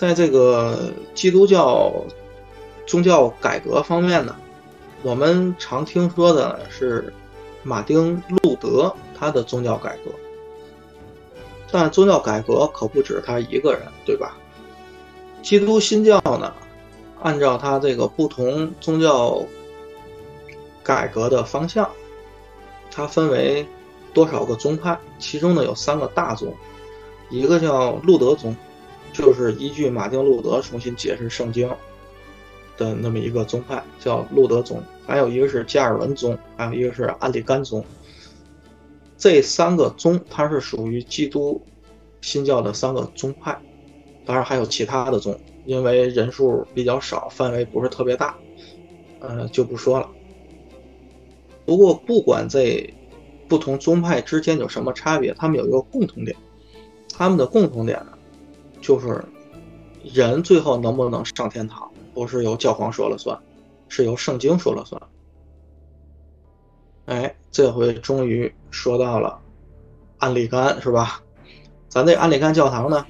[0.02, 1.92] 在这个基督教
[2.88, 4.34] 宗教改革方面呢，
[5.04, 7.14] 我们常听说的是
[7.62, 10.10] 马丁·路德他的宗教改革，
[11.70, 14.36] 但宗教改革可不止他一个人，对吧？
[15.40, 16.52] 基督新教呢，
[17.22, 19.46] 按照他这个不同宗教
[20.82, 21.88] 改革的方向，
[22.90, 23.64] 它分为。
[24.12, 24.98] 多少个宗派？
[25.18, 26.52] 其中呢有三个大宗，
[27.30, 28.54] 一个叫路德宗，
[29.12, 31.68] 就是依据马丁·路德重新解释圣经
[32.76, 37.84] 的那么一个宗派，叫路德宗；还有一个是加尔文宗，还有一个是安里甘宗。
[39.16, 41.60] 这三个宗它是属于基督
[42.20, 43.56] 新教的三个宗派，
[44.24, 48.36] 当然还有其他的宗，因为人数比较少，范围不是特别大，
[49.20, 50.08] 呃，就不说了。
[51.64, 52.92] 不过不管这。
[53.48, 55.34] 不同宗派之间有什么差别？
[55.34, 56.34] 他们有一个共同点，
[57.12, 58.11] 他们的共同点呢，
[58.82, 59.24] 就是
[60.04, 63.38] 人最后能不能上天堂，不是由教皇说了算，
[63.88, 65.00] 是由圣经说了算。
[67.06, 69.40] 哎，这回终于说到了
[70.18, 71.22] 安里甘，是吧？
[71.88, 73.06] 咱这安里甘教堂呢，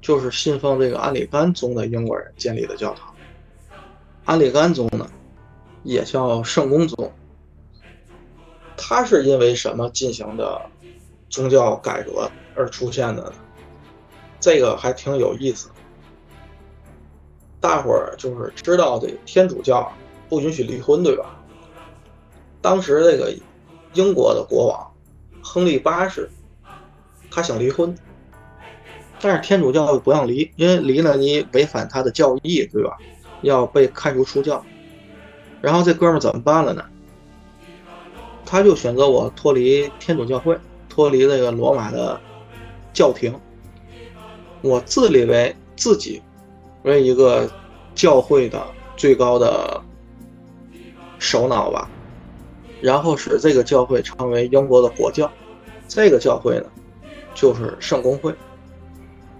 [0.00, 3.12] 就是信奉这个安里甘宗的英国人建立的教堂。
[4.24, 5.10] 安里甘宗呢，
[5.82, 7.12] 也叫圣公宗。
[8.76, 10.60] 他是因为什么进行的
[11.28, 13.32] 宗教改革而出现的呢？
[14.42, 15.70] 这个还挺有意思。
[17.60, 19.90] 大伙儿就是知道这天主教
[20.28, 21.38] 不允许离婚，对吧？
[22.60, 23.32] 当时这个
[23.94, 24.92] 英国的国王
[25.40, 26.28] 亨利八世，
[27.30, 27.96] 他想离婚，
[29.20, 32.98] 但是天主教不让离，因为离了你违反他的教义，对吧？
[33.42, 34.64] 要被开除出教。
[35.60, 36.84] 然后这哥们儿怎么办了呢？
[38.44, 42.20] 他就选择我脱离天主教会，脱离这个罗马的
[42.92, 43.32] 教廷，
[44.62, 46.22] 我自立为自己
[46.82, 47.50] 为一个
[47.94, 48.64] 教会的
[48.96, 49.80] 最高的
[51.18, 51.90] 首脑吧，
[52.80, 55.30] 然后使这个教会成为英国的国教。
[55.88, 56.64] 这个教会呢，
[57.34, 58.34] 就是圣公会。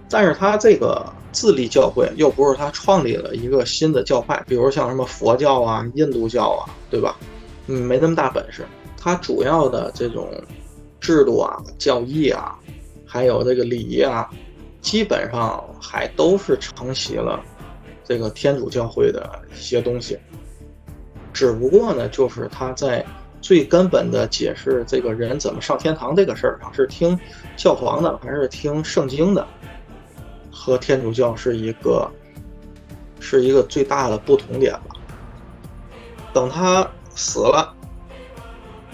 [0.09, 7.15] 但是他这个自立教会又不是他创立了一个新的教派，比如像什么佛教啊、印度教啊，对吧？
[7.65, 8.63] 嗯，没那么大本事。
[8.95, 10.29] 他主要的这种
[10.99, 12.59] 制度啊、教义啊，
[13.05, 14.29] 还有这个礼仪啊，
[14.83, 17.43] 基本上还都是承袭了
[18.03, 20.19] 这个天主教会的一些东西。
[21.33, 23.03] 只不过呢，就是他在
[23.41, 27.19] 最根本的解释这个人怎么上天堂这个事儿上，是听
[27.57, 29.47] 教皇的还是听圣经的，
[30.51, 32.07] 和天主教是一个
[33.19, 34.95] 是一个最大的不同点吧。
[36.33, 37.73] 等他死了。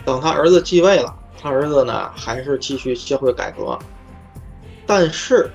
[0.05, 3.77] 等他儿子继位了，他儿子呢还是继续教会改革，
[4.87, 5.51] 但是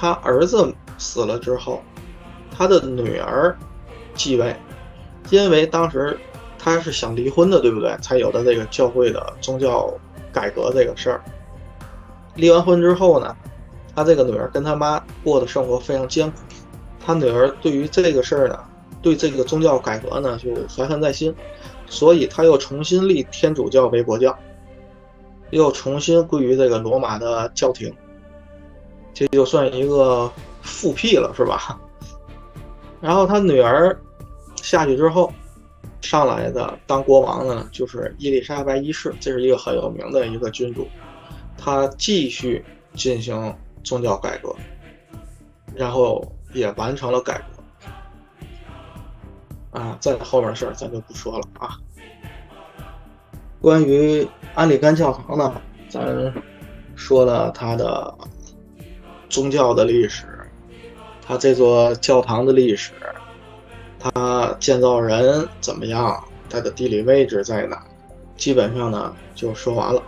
[0.00, 1.82] 他儿子死了之后，
[2.56, 3.56] 他的女儿
[4.14, 4.54] 继位，
[5.28, 6.16] 因为当时
[6.56, 7.96] 他是想离婚的，对不对？
[8.00, 9.92] 才有的这个教会的宗教
[10.32, 11.20] 改革这个事儿。
[12.36, 13.36] 离完婚之后呢，
[13.92, 16.36] 他这个女儿跟他妈过的生活非常艰苦，
[17.04, 18.56] 他女儿对于这个事儿呢，
[19.02, 21.34] 对这个宗教改革呢就怀恨在心，
[21.88, 24.38] 所以他又重新立天主教为国教，
[25.50, 27.92] 又重新归于这个罗马的教廷，
[29.18, 30.30] 这就算一个
[30.62, 31.76] 复辟了，是吧？
[33.02, 34.00] 然后他女儿
[34.54, 35.32] 下去之后，
[36.00, 40.86] 上来的当国王的呢，就是伊丽莎白一世，这是一个很有名的一个君主。
[41.56, 42.64] 他继续
[42.94, 43.52] 进行
[43.82, 44.54] 宗教改革，
[45.74, 47.42] 然后也完成了改
[49.72, 49.80] 革。
[49.80, 51.76] 啊，在后面的事儿咱就不说了啊。
[53.60, 56.32] 关于安里甘教堂呢，咱
[56.94, 58.16] 说了他的
[59.28, 60.26] 宗教的历史。
[61.26, 62.92] 它这座教堂的历史，
[63.98, 66.24] 它建造人怎么样？
[66.48, 67.84] 它的地理位置在哪？
[68.36, 70.02] 基本上呢就说完了。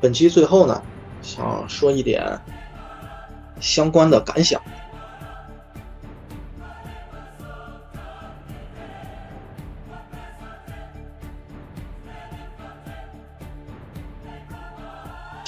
[0.00, 0.82] 本期最后呢，
[1.22, 2.40] 想说一点
[3.60, 4.60] 相关的感想。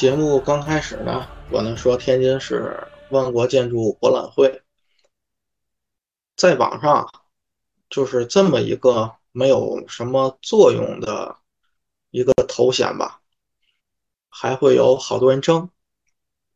[0.03, 4.65] 节目刚开始呢，我呢说天津市万国建筑博览会，
[6.35, 7.09] 在网上
[7.89, 11.37] 就是这么一个没有什么作用的
[12.11, 13.21] 一个头衔吧，
[14.29, 15.71] 还会有好多人争，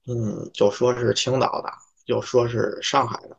[0.09, 1.71] 嗯，就说是青岛的，
[2.07, 3.37] 又说是上海的。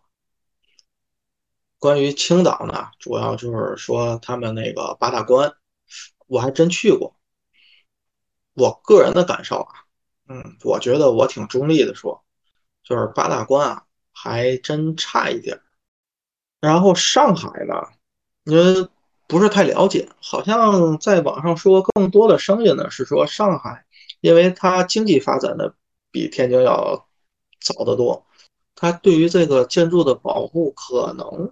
[1.80, 5.54] 关于青岛呢，主要就是说他们那个八大关，
[6.28, 7.14] 我还真去过，
[8.54, 9.84] 我个人的感受啊。
[10.28, 12.24] 嗯，我觉得我挺中立的说，
[12.84, 15.62] 就是八大关啊，还真差一点。
[16.60, 17.74] 然后上海呢，
[18.44, 18.88] 因为
[19.28, 23.86] 不是太了解，好像在网上说更多的声音呢是说上海，
[24.22, 25.76] 因为它经济发展的
[26.12, 27.08] 比天津要
[27.60, 28.26] 早得多，
[28.76, 31.52] 它对于这个建筑的保护可能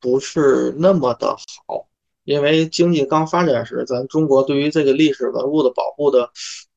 [0.00, 1.88] 不是那么的好。
[2.24, 6.30] 因为经济刚发展时，咱中国对于这个历史文物的保护的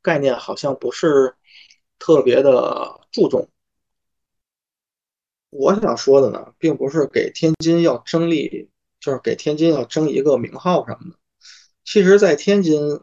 [0.06, 1.34] 概念好像不是
[1.98, 3.50] 特别的注重。
[5.50, 11.18] 我想说的呢，并不是给天津要争利，就是给天津要争一个名号什么的。
[11.84, 13.02] 其实，在天津，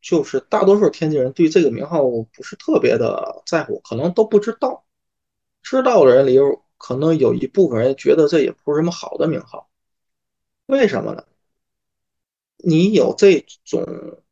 [0.00, 4.86] 就是大多数天津人对这个名号不是特别的在乎，可能都不知道。
[5.62, 6.38] 知道的人里，
[6.78, 9.68] 可能有一部分人觉得这也不是什么好的名号。
[10.66, 11.24] 为什么呢？
[12.62, 14.22] 你有这种，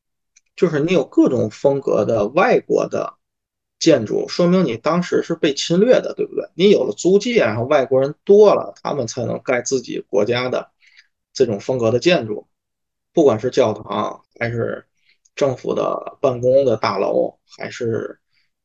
[0.58, 3.14] 就是你有各种风格的外国的
[3.78, 6.50] 建筑，说明你当时是被侵略的，对不对？
[6.54, 10.72] 你有了租界，然后外国人多了，他们才能盖自己国家的
[11.32, 12.48] 这种风格的建筑，
[13.14, 14.84] 不管是教堂，还是
[15.36, 18.18] 政府的办公的大楼，还是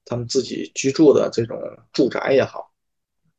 [0.03, 2.71] 他们自己居住的这种住宅也好。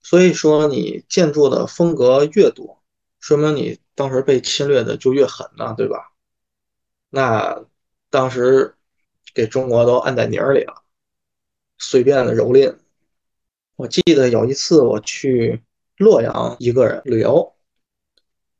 [0.00, 2.80] 所以说，你建筑的风格越多，
[3.18, 6.12] 说明你当时被侵略的就越狠呢，对吧？
[7.10, 7.64] 那
[8.14, 8.76] 当时
[9.34, 10.84] 给中国都按在泥里了，
[11.78, 12.76] 随便的蹂躏。
[13.74, 15.64] 我记得有一次我去
[15.96, 17.56] 洛阳一个人旅游，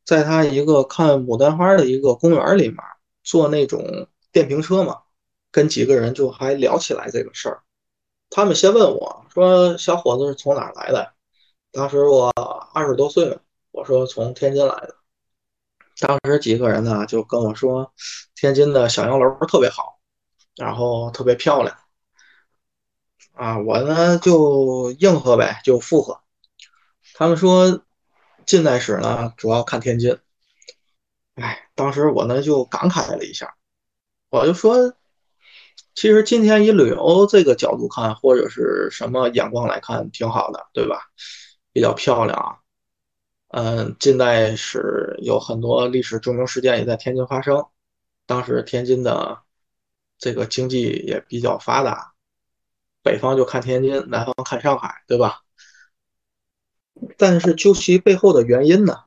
[0.05, 2.79] 在他一个看牡丹花的一个公园里面
[3.23, 5.03] 坐那种电瓶车嘛，
[5.53, 7.63] 跟几个人就还聊起来这个事儿。
[8.31, 11.13] 他们先问我说：“小伙子是从哪来的？”
[11.71, 12.29] 当时我
[12.75, 13.39] 二十多岁，
[13.71, 14.97] 我说从天津来的。
[16.01, 17.93] 当时几个人呢就跟我说，
[18.35, 19.99] 天津的小洋楼特别好，
[20.57, 21.77] 然后特别漂亮。
[23.33, 26.21] 啊，我呢就应和呗，就附和。
[27.15, 27.85] 他们说
[28.47, 30.19] 近代史呢主要看天津。
[31.35, 33.55] 哎，当时我呢就感慨了一下，
[34.31, 34.95] 我就说，
[35.95, 41.09] 其实今天以旅游这个角度看，或者是什么眼光来看，挺好的，对吧？
[41.73, 42.64] 比较漂亮啊。
[43.57, 47.65] 嗯，近代史有很多历史著名事件也在天津发生。
[48.27, 49.43] 当时天津的
[50.19, 52.15] 这个经济也比较发达，
[53.01, 55.43] 北方就看天津，南方看上海，对吧？
[57.17, 59.05] 但是究其背后的原因呢，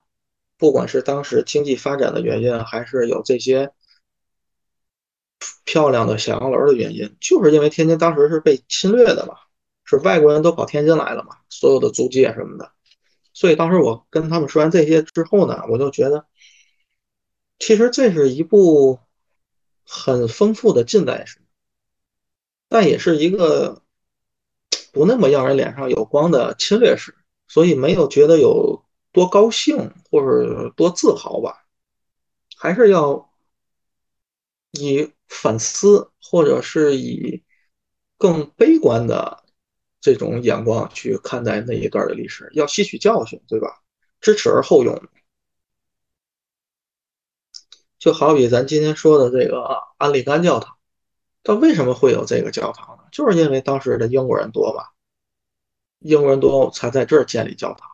[0.58, 3.74] 不管是当时经济发展的原因，还是有这些
[5.66, 9.36] 漂亮的小洋楼的原因，就是因为天津当时是被侵略的嘛，
[9.84, 12.72] 是外国人都跑天津来了嘛，所有的租界什么的。
[13.38, 16.26] 所以当时我跟他们说完这些之后呢，我就觉得，
[17.60, 19.00] 其实这是一部
[19.86, 21.40] 很丰富的近代史，
[22.68, 23.84] 但也是一个
[24.92, 27.14] 不那么让人脸上有光的侵略史，
[27.48, 31.64] 所以没有觉得有多高兴或者多自豪吧，
[32.56, 33.32] 还是要
[34.72, 37.44] 以反思或者是以
[38.18, 39.44] 更悲观的。
[40.00, 43.82] 这种眼光去看待那一段的历史，要吸取教训，对吧？
[44.22, 45.02] 知耻而后勇。
[48.00, 50.78] 就好比咱今天说的这个安利甘教堂，
[51.44, 53.04] 它为什么会有这个教堂呢？
[53.12, 54.84] 就是因为当时的英国人多嘛，
[56.00, 57.90] 英国人多才在这儿建立教堂。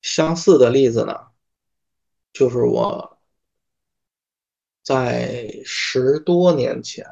[0.00, 1.28] 相似的例子呢，
[2.32, 3.18] 就是我
[4.82, 7.06] 在十多年前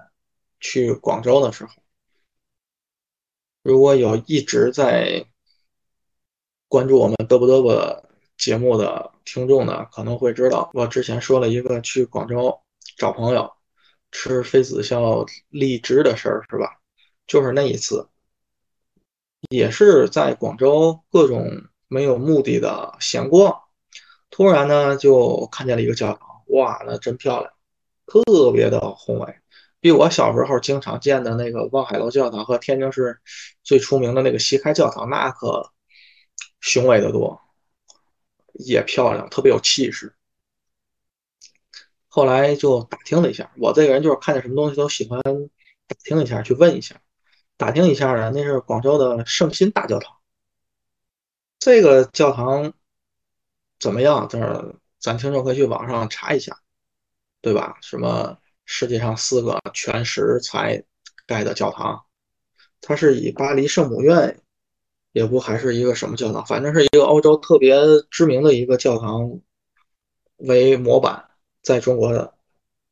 [0.59, 1.80] 去广州的时候。
[3.63, 5.27] 如果有一直在
[6.69, 8.05] 关注我们嘚啵嘚啵
[8.39, 12.61] 节目的听众呢，可能会知道，我之前说了一个去广州
[12.97, 13.53] 找朋友
[14.11, 16.79] 吃妃子笑荔枝的事儿，是吧？
[17.27, 18.09] 就是那一次，
[19.51, 23.61] 也是在广州各种没有目的的闲逛，
[24.31, 27.53] 突然呢就看见了一个教堂，哇，那真漂亮，
[28.07, 29.35] 特别的宏伟。
[29.81, 33.20] 比我小时候经常见的那个望海楼教堂和天津市
[33.62, 35.72] 最出名的那个西开教堂，那可
[36.61, 37.41] 雄伟的多，
[38.53, 40.14] 也漂亮，特别有气势。
[42.09, 45.18] 后来就打听了一下，我这个人就是看见什么东西都喜欢
[45.87, 47.01] 打听一下，去问一下。
[47.57, 50.16] 打听一下呢，那是广州的圣心大教堂。
[51.59, 52.74] 这个教堂
[53.78, 54.28] 怎么样？
[54.28, 56.59] 这咱听众可以去网上查一下，
[57.41, 57.78] 对吧？
[57.81, 58.39] 什么？
[58.73, 60.85] 世界上四个全石材
[61.27, 62.05] 盖的教堂，
[62.81, 64.41] 它是以巴黎圣母院，
[65.11, 67.75] 也不还是一个什么教堂，反正是一个欧洲特别
[68.12, 69.41] 知名的一个教堂
[70.37, 71.31] 为模板，
[71.62, 72.33] 在中国的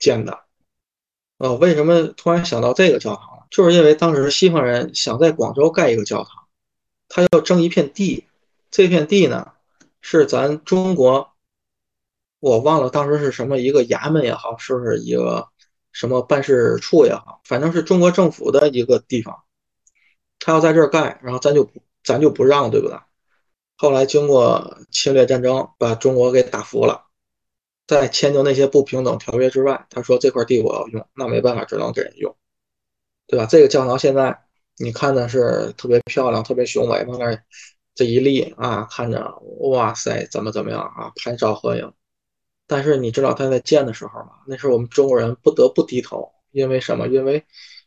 [0.01, 0.41] 建的。
[1.37, 3.47] 呃，为什么突然想到这个教堂？
[3.49, 6.49] 就是因为当时西方人想在广州盖一个教堂，
[7.09, 8.27] 他要争一片地，
[8.73, 9.53] 这片地呢
[10.01, 11.31] 是咱中国，
[12.41, 15.49] 我忘了当时是什么一个衙门也好，是不是一个？
[15.99, 19.43] 什么办事处也好，反正是中国政府的一个地方，
[20.39, 22.97] 他要在这儿盖，然后咱就不咱就不让，对不对？
[23.77, 27.07] 后来经过侵略战争，把中国给打服了，
[27.89, 32.37] 在签订那些不平等条约之外，他说这块地我要用，那没办法，只能给人用，
[33.27, 33.47] 对吧？
[33.47, 34.39] 这个教堂现在
[34.77, 37.37] 你看的是特别漂亮、特别雄伟，往那
[37.97, 41.93] 这一立啊，看着哇塞，怎么怎么样啊，拍照合影。
[42.69, 44.43] 但是你知道他在建的时候吗？
[44.47, 47.09] 那是我们中国人不得不低头，因为什么？
[47.09, 47.47] 因为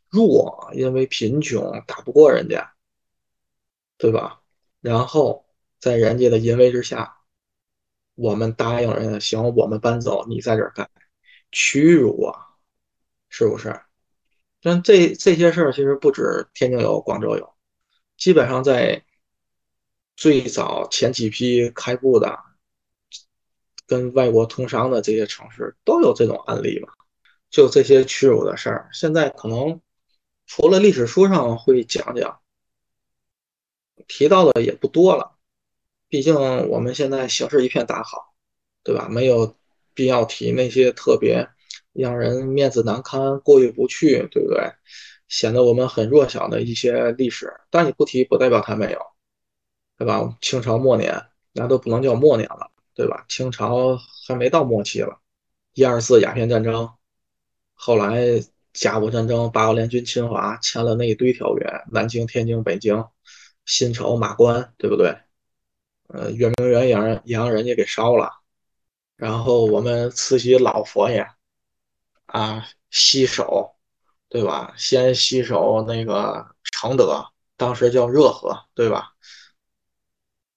[0.10, 2.74] 弱，因为贫穷，打不过人家，
[4.00, 4.42] 对吧？
[4.82, 5.46] 然后
[5.80, 7.18] 在人家的淫威之下，
[8.16, 10.90] 我们答应人家行，我们搬走，你在这儿干，
[11.52, 12.34] 屈辱啊，
[13.30, 13.80] 是不是？
[14.64, 17.54] 但这这些事儿其实不止天津有，广州有，
[18.18, 19.06] 基本上在
[20.16, 22.51] 最早前几批开埠的。
[23.92, 26.88] 跟外国通商的这些城市都有这种案例嘛？
[27.50, 29.82] 就这些屈辱的事儿，现在可能
[30.48, 32.40] 除了历史书上会讲讲，
[34.08, 35.36] 提到的也不多了。
[36.08, 36.34] 毕竟
[36.70, 38.34] 我们现在形势一片大好，
[38.82, 39.10] 对吧？
[39.10, 39.58] 没有
[39.94, 41.50] 必要提那些特别
[41.92, 44.72] 让人面子难堪、过意不去，对不对？
[45.28, 47.54] 显得我们很弱小的一些历史。
[47.70, 49.02] 但你不提，不代表它没有，
[49.98, 50.38] 对吧？
[50.40, 52.72] 清朝末年，那都不能叫末年了。
[53.02, 53.26] 对吧？
[53.28, 53.98] 清朝
[54.28, 55.20] 还没到末期了，
[55.74, 56.94] 一二四鸦片战争，
[57.74, 58.22] 后来
[58.74, 63.08] 甲午战争，八国联军侵华，签了那一堆条约，南京、天津、北京，
[63.66, 65.18] 辛丑、马关，对不对？
[66.10, 68.30] 呃，圆明园也让也让人家给烧了，
[69.16, 71.28] 然后我们慈禧老佛爷
[72.28, 73.78] 啊，西守，
[74.30, 74.76] 对吧？
[74.78, 77.26] 先西守那个承德，
[77.58, 79.14] 当时叫热河，对吧？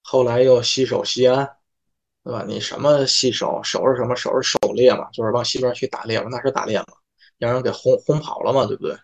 [0.03, 1.57] 后来又西守西安。
[2.25, 2.43] 对吧？
[2.47, 4.15] 你什么西守守是什么？
[4.15, 6.85] 守是狩猎嘛，就是往西边去打猎嘛，那是打猎嘛，
[7.37, 8.97] 让人给轰轰跑了嘛，对不对？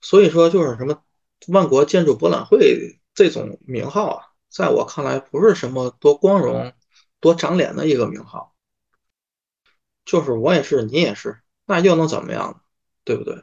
[0.00, 1.02] 所以说，就是什么
[1.48, 6.72] 万国建筑博览会这种名号啊，在我看来不是什么多光荣、
[7.18, 8.54] 多长脸的一个名号。
[10.04, 12.60] 就是我也是，你也是，那又能怎么样呢？
[13.02, 13.42] 对不对？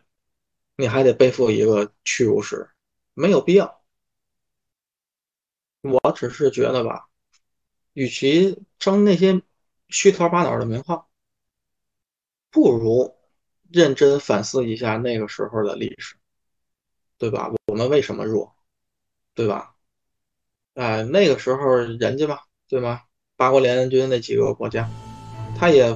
[0.77, 2.69] 你还得背负一个屈辱史，
[3.13, 3.81] 没有必要。
[5.81, 7.08] 我只是觉得吧。
[7.93, 9.41] 与其争那些
[9.87, 11.09] 虚头巴脑的名号，
[12.51, 13.15] 不如
[13.69, 16.15] 认真反思一下那个时候的历史，
[17.17, 17.51] 对吧？
[17.67, 18.55] 我们为什么弱，
[19.35, 19.75] 对吧？
[20.75, 23.01] 哎，那个时候人家嘛，对吗？
[23.35, 24.87] 八国联军那几个国家，
[25.57, 25.95] 他也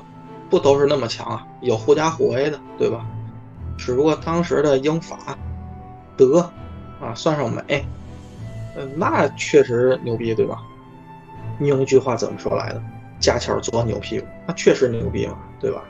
[0.49, 3.05] 不都是那么强啊，有狐假虎威的，对吧？
[3.77, 5.37] 只不过当时的英法
[6.17, 6.39] 德
[7.01, 7.85] 啊，算上美，
[8.75, 10.61] 嗯，那确实牛逼，对吧？
[11.57, 12.81] 你用一句话怎么说来的？
[13.19, 15.83] 架桥做牛屁股，那确实牛逼嘛，对吧？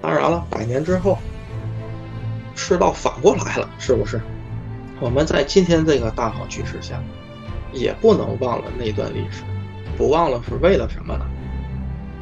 [0.00, 1.18] 当然了，百年之后，
[2.54, 4.20] 世道反过来了，是不是？
[5.00, 7.02] 我们在今天这个大好局势下，
[7.72, 9.42] 也不能忘了那段历史。
[9.96, 11.26] 不忘了是为了什么呢？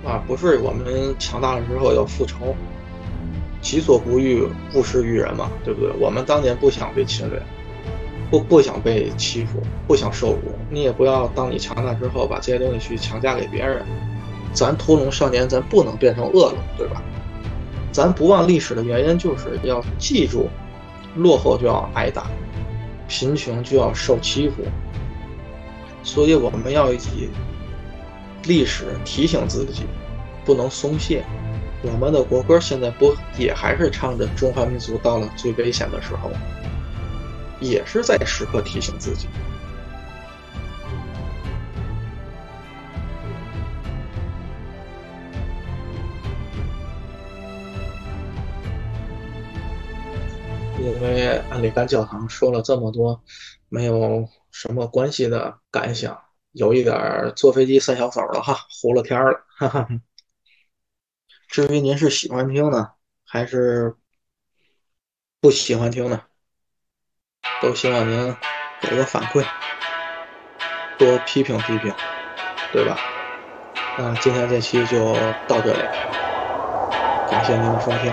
[0.07, 2.57] 啊，不是我们强大了之后要复仇，
[3.61, 4.43] 己所不欲，
[4.75, 5.91] 勿施于人嘛，对不对？
[6.01, 7.43] 我们当年不想被侵略，
[8.33, 10.41] 不不想被欺负，不想受辱。
[10.70, 13.85] 你也不要当你强大之后，把这些东西去强加给别人。
[14.55, 17.03] 咱屠龙少年，咱不能变成恶龙，对吧？
[17.93, 20.49] 咱不忘历史的原因，就是要记住，
[21.14, 22.30] 落后就要挨打，
[23.07, 24.62] 贫穷就要受欺负。
[26.03, 27.28] 所以我们要以。
[28.45, 29.83] 历史提醒自己，
[30.43, 31.22] 不能松懈。
[31.83, 36.30] 我们的国歌现在不也还是唱着“中华民族到了最危险的时候”，
[37.63, 39.29] 也是在时刻提醒自己。
[50.79, 53.23] 因为安里干教堂说了这么多
[53.69, 56.21] 没有什么关系的感想。
[56.53, 59.89] 有一点坐飞机三小手了哈，糊了天了，哈哈。
[61.49, 62.91] 至于您是喜欢听呢，
[63.25, 63.97] 还是
[65.41, 66.23] 不喜欢听呢？
[67.61, 68.36] 都希望您
[68.80, 69.45] 给个反馈，
[70.99, 71.95] 多批评批评，
[72.72, 72.97] 对吧？
[73.97, 75.14] 那今天这期就
[75.47, 75.82] 到这里，
[77.30, 78.12] 感谢您的收听。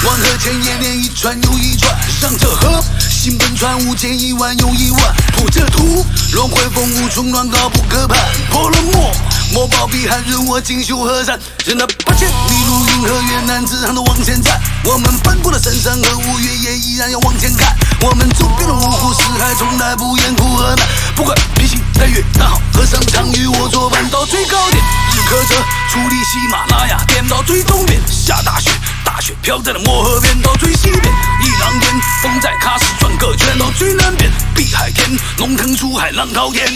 [0.00, 2.80] 黄河千年连一川又一川，上这河，
[3.28, 6.02] 行奔川无间一万又一万，铺这土，
[6.32, 8.18] 轮回风雾冲乱高不可攀，
[8.50, 9.12] 破了墨，
[9.52, 25.54] 墨宝比寒润我锦绣河山，任那八千里路云和月，男子汉都往前站，我们奔波的深山和五岳也依然要往前看，我们走遍了五湖四海，从来不言苦和难，不管披星戴月，大好和尚常与我作伴，到最高点，日喀则，
[25.92, 28.70] 矗立喜马拉雅，颠到最东边，下大雪。
[29.18, 31.12] 大雪飘在了漠河边，到最西边；
[31.42, 36.72] 一狼烟，风在喀什转个圈，到最南边；碧海天，龙腾出海，浪滔天。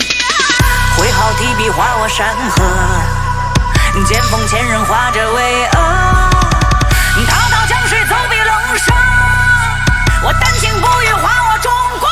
[0.97, 2.65] 挥毫提笔画我山河，
[4.09, 5.79] 剑锋千仞画着巍峨。
[7.31, 8.93] 滔滔江水走笔龙蛇，
[10.25, 12.09] 我丹青不语画我中国。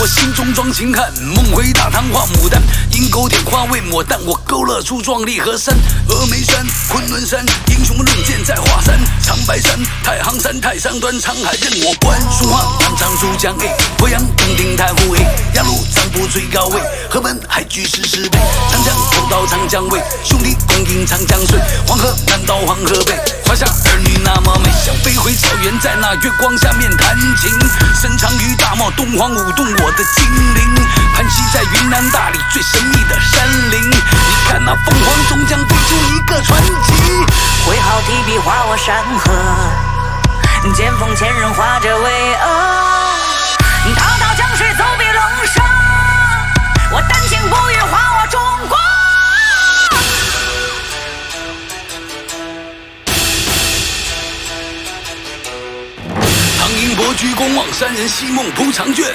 [0.00, 2.62] 我心中装秦汉，梦回大唐画牡丹。
[2.92, 5.74] 阴沟点花未抹淡，我勾勒出壮丽河山。
[6.08, 8.96] 峨眉山、昆仑山，英雄论剑在华山。
[9.24, 12.20] 长白山、太行山、泰山端，沧海任我观。
[12.30, 16.80] 书画南昌珠江诶，鄱阳洞庭太湖诶，鸭绿藏布最高位，
[17.10, 18.38] 河门海居十石碑。
[18.70, 21.58] 长江头到长江尾，兄弟共饮长江水。
[21.88, 24.70] 黄河南到黄河北，华夏儿女那么美。
[24.84, 27.50] 想飞回草原，在那月光下面弹琴。
[28.00, 30.74] 深藏于大漠，东皇舞动我我的精灵。
[31.14, 32.78] 盘膝在云南大理最神。
[32.88, 33.96] 秘的山林，你
[34.46, 36.92] 看那凤凰终将飞出一个传奇。
[37.64, 39.32] 挥毫提笔画我山河，
[40.74, 42.44] 剑锋千仞画着巍峨。
[43.96, 45.62] 滔滔江水走笔龙蛇，
[46.92, 48.76] 我丹青不语画我中国。
[56.58, 59.06] 唐寅伯鞠躬望山人，西梦铺长卷。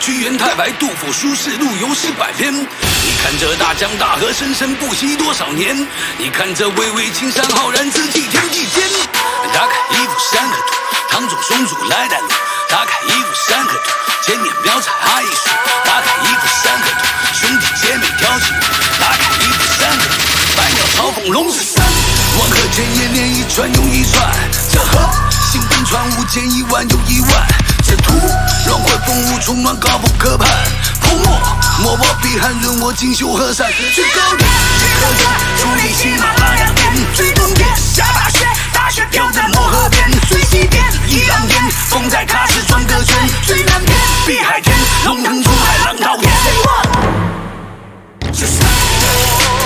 [0.00, 2.52] 屈原、太白、杜甫、苏轼陆游诗百篇。
[2.54, 5.76] 你看这大江大河，生生不息多少年？
[6.18, 8.82] 你看这巍巍青山，浩然之气天地间。
[9.52, 10.74] 打开一幅山河图，
[11.10, 12.28] 唐宗宋祖来带路。
[12.68, 13.90] 打开一幅山河图，
[14.24, 15.50] 千年标彩阿艺术。
[15.84, 17.04] 打开一幅山河图，
[17.40, 18.60] 兄弟姐妹跳起舞。
[19.00, 21.84] 打开一幅山河图，百鸟朝凤龙是山。
[22.38, 24.30] 万壑千年连一川又一川，
[24.70, 25.10] 这河
[25.50, 27.65] 星奔川无间一万又一万。
[27.86, 28.12] 解脱。
[28.66, 30.48] 轮回风物充满高不可攀，
[31.00, 31.38] 泼墨
[31.80, 33.70] 墨我笔酣润我锦绣河山。
[33.94, 34.48] 最高点，
[34.80, 35.22] 去高原，
[35.56, 36.92] 祝你喜马拉雅山。
[37.14, 40.10] 最东边下大雪，大雪飘在漠河边。
[40.28, 43.16] 最西边一浪烟，风在喀什转个圈。
[43.46, 46.32] 最南边碧海天，龙腾出海浪滔天。
[48.22, 49.65] 我是山河。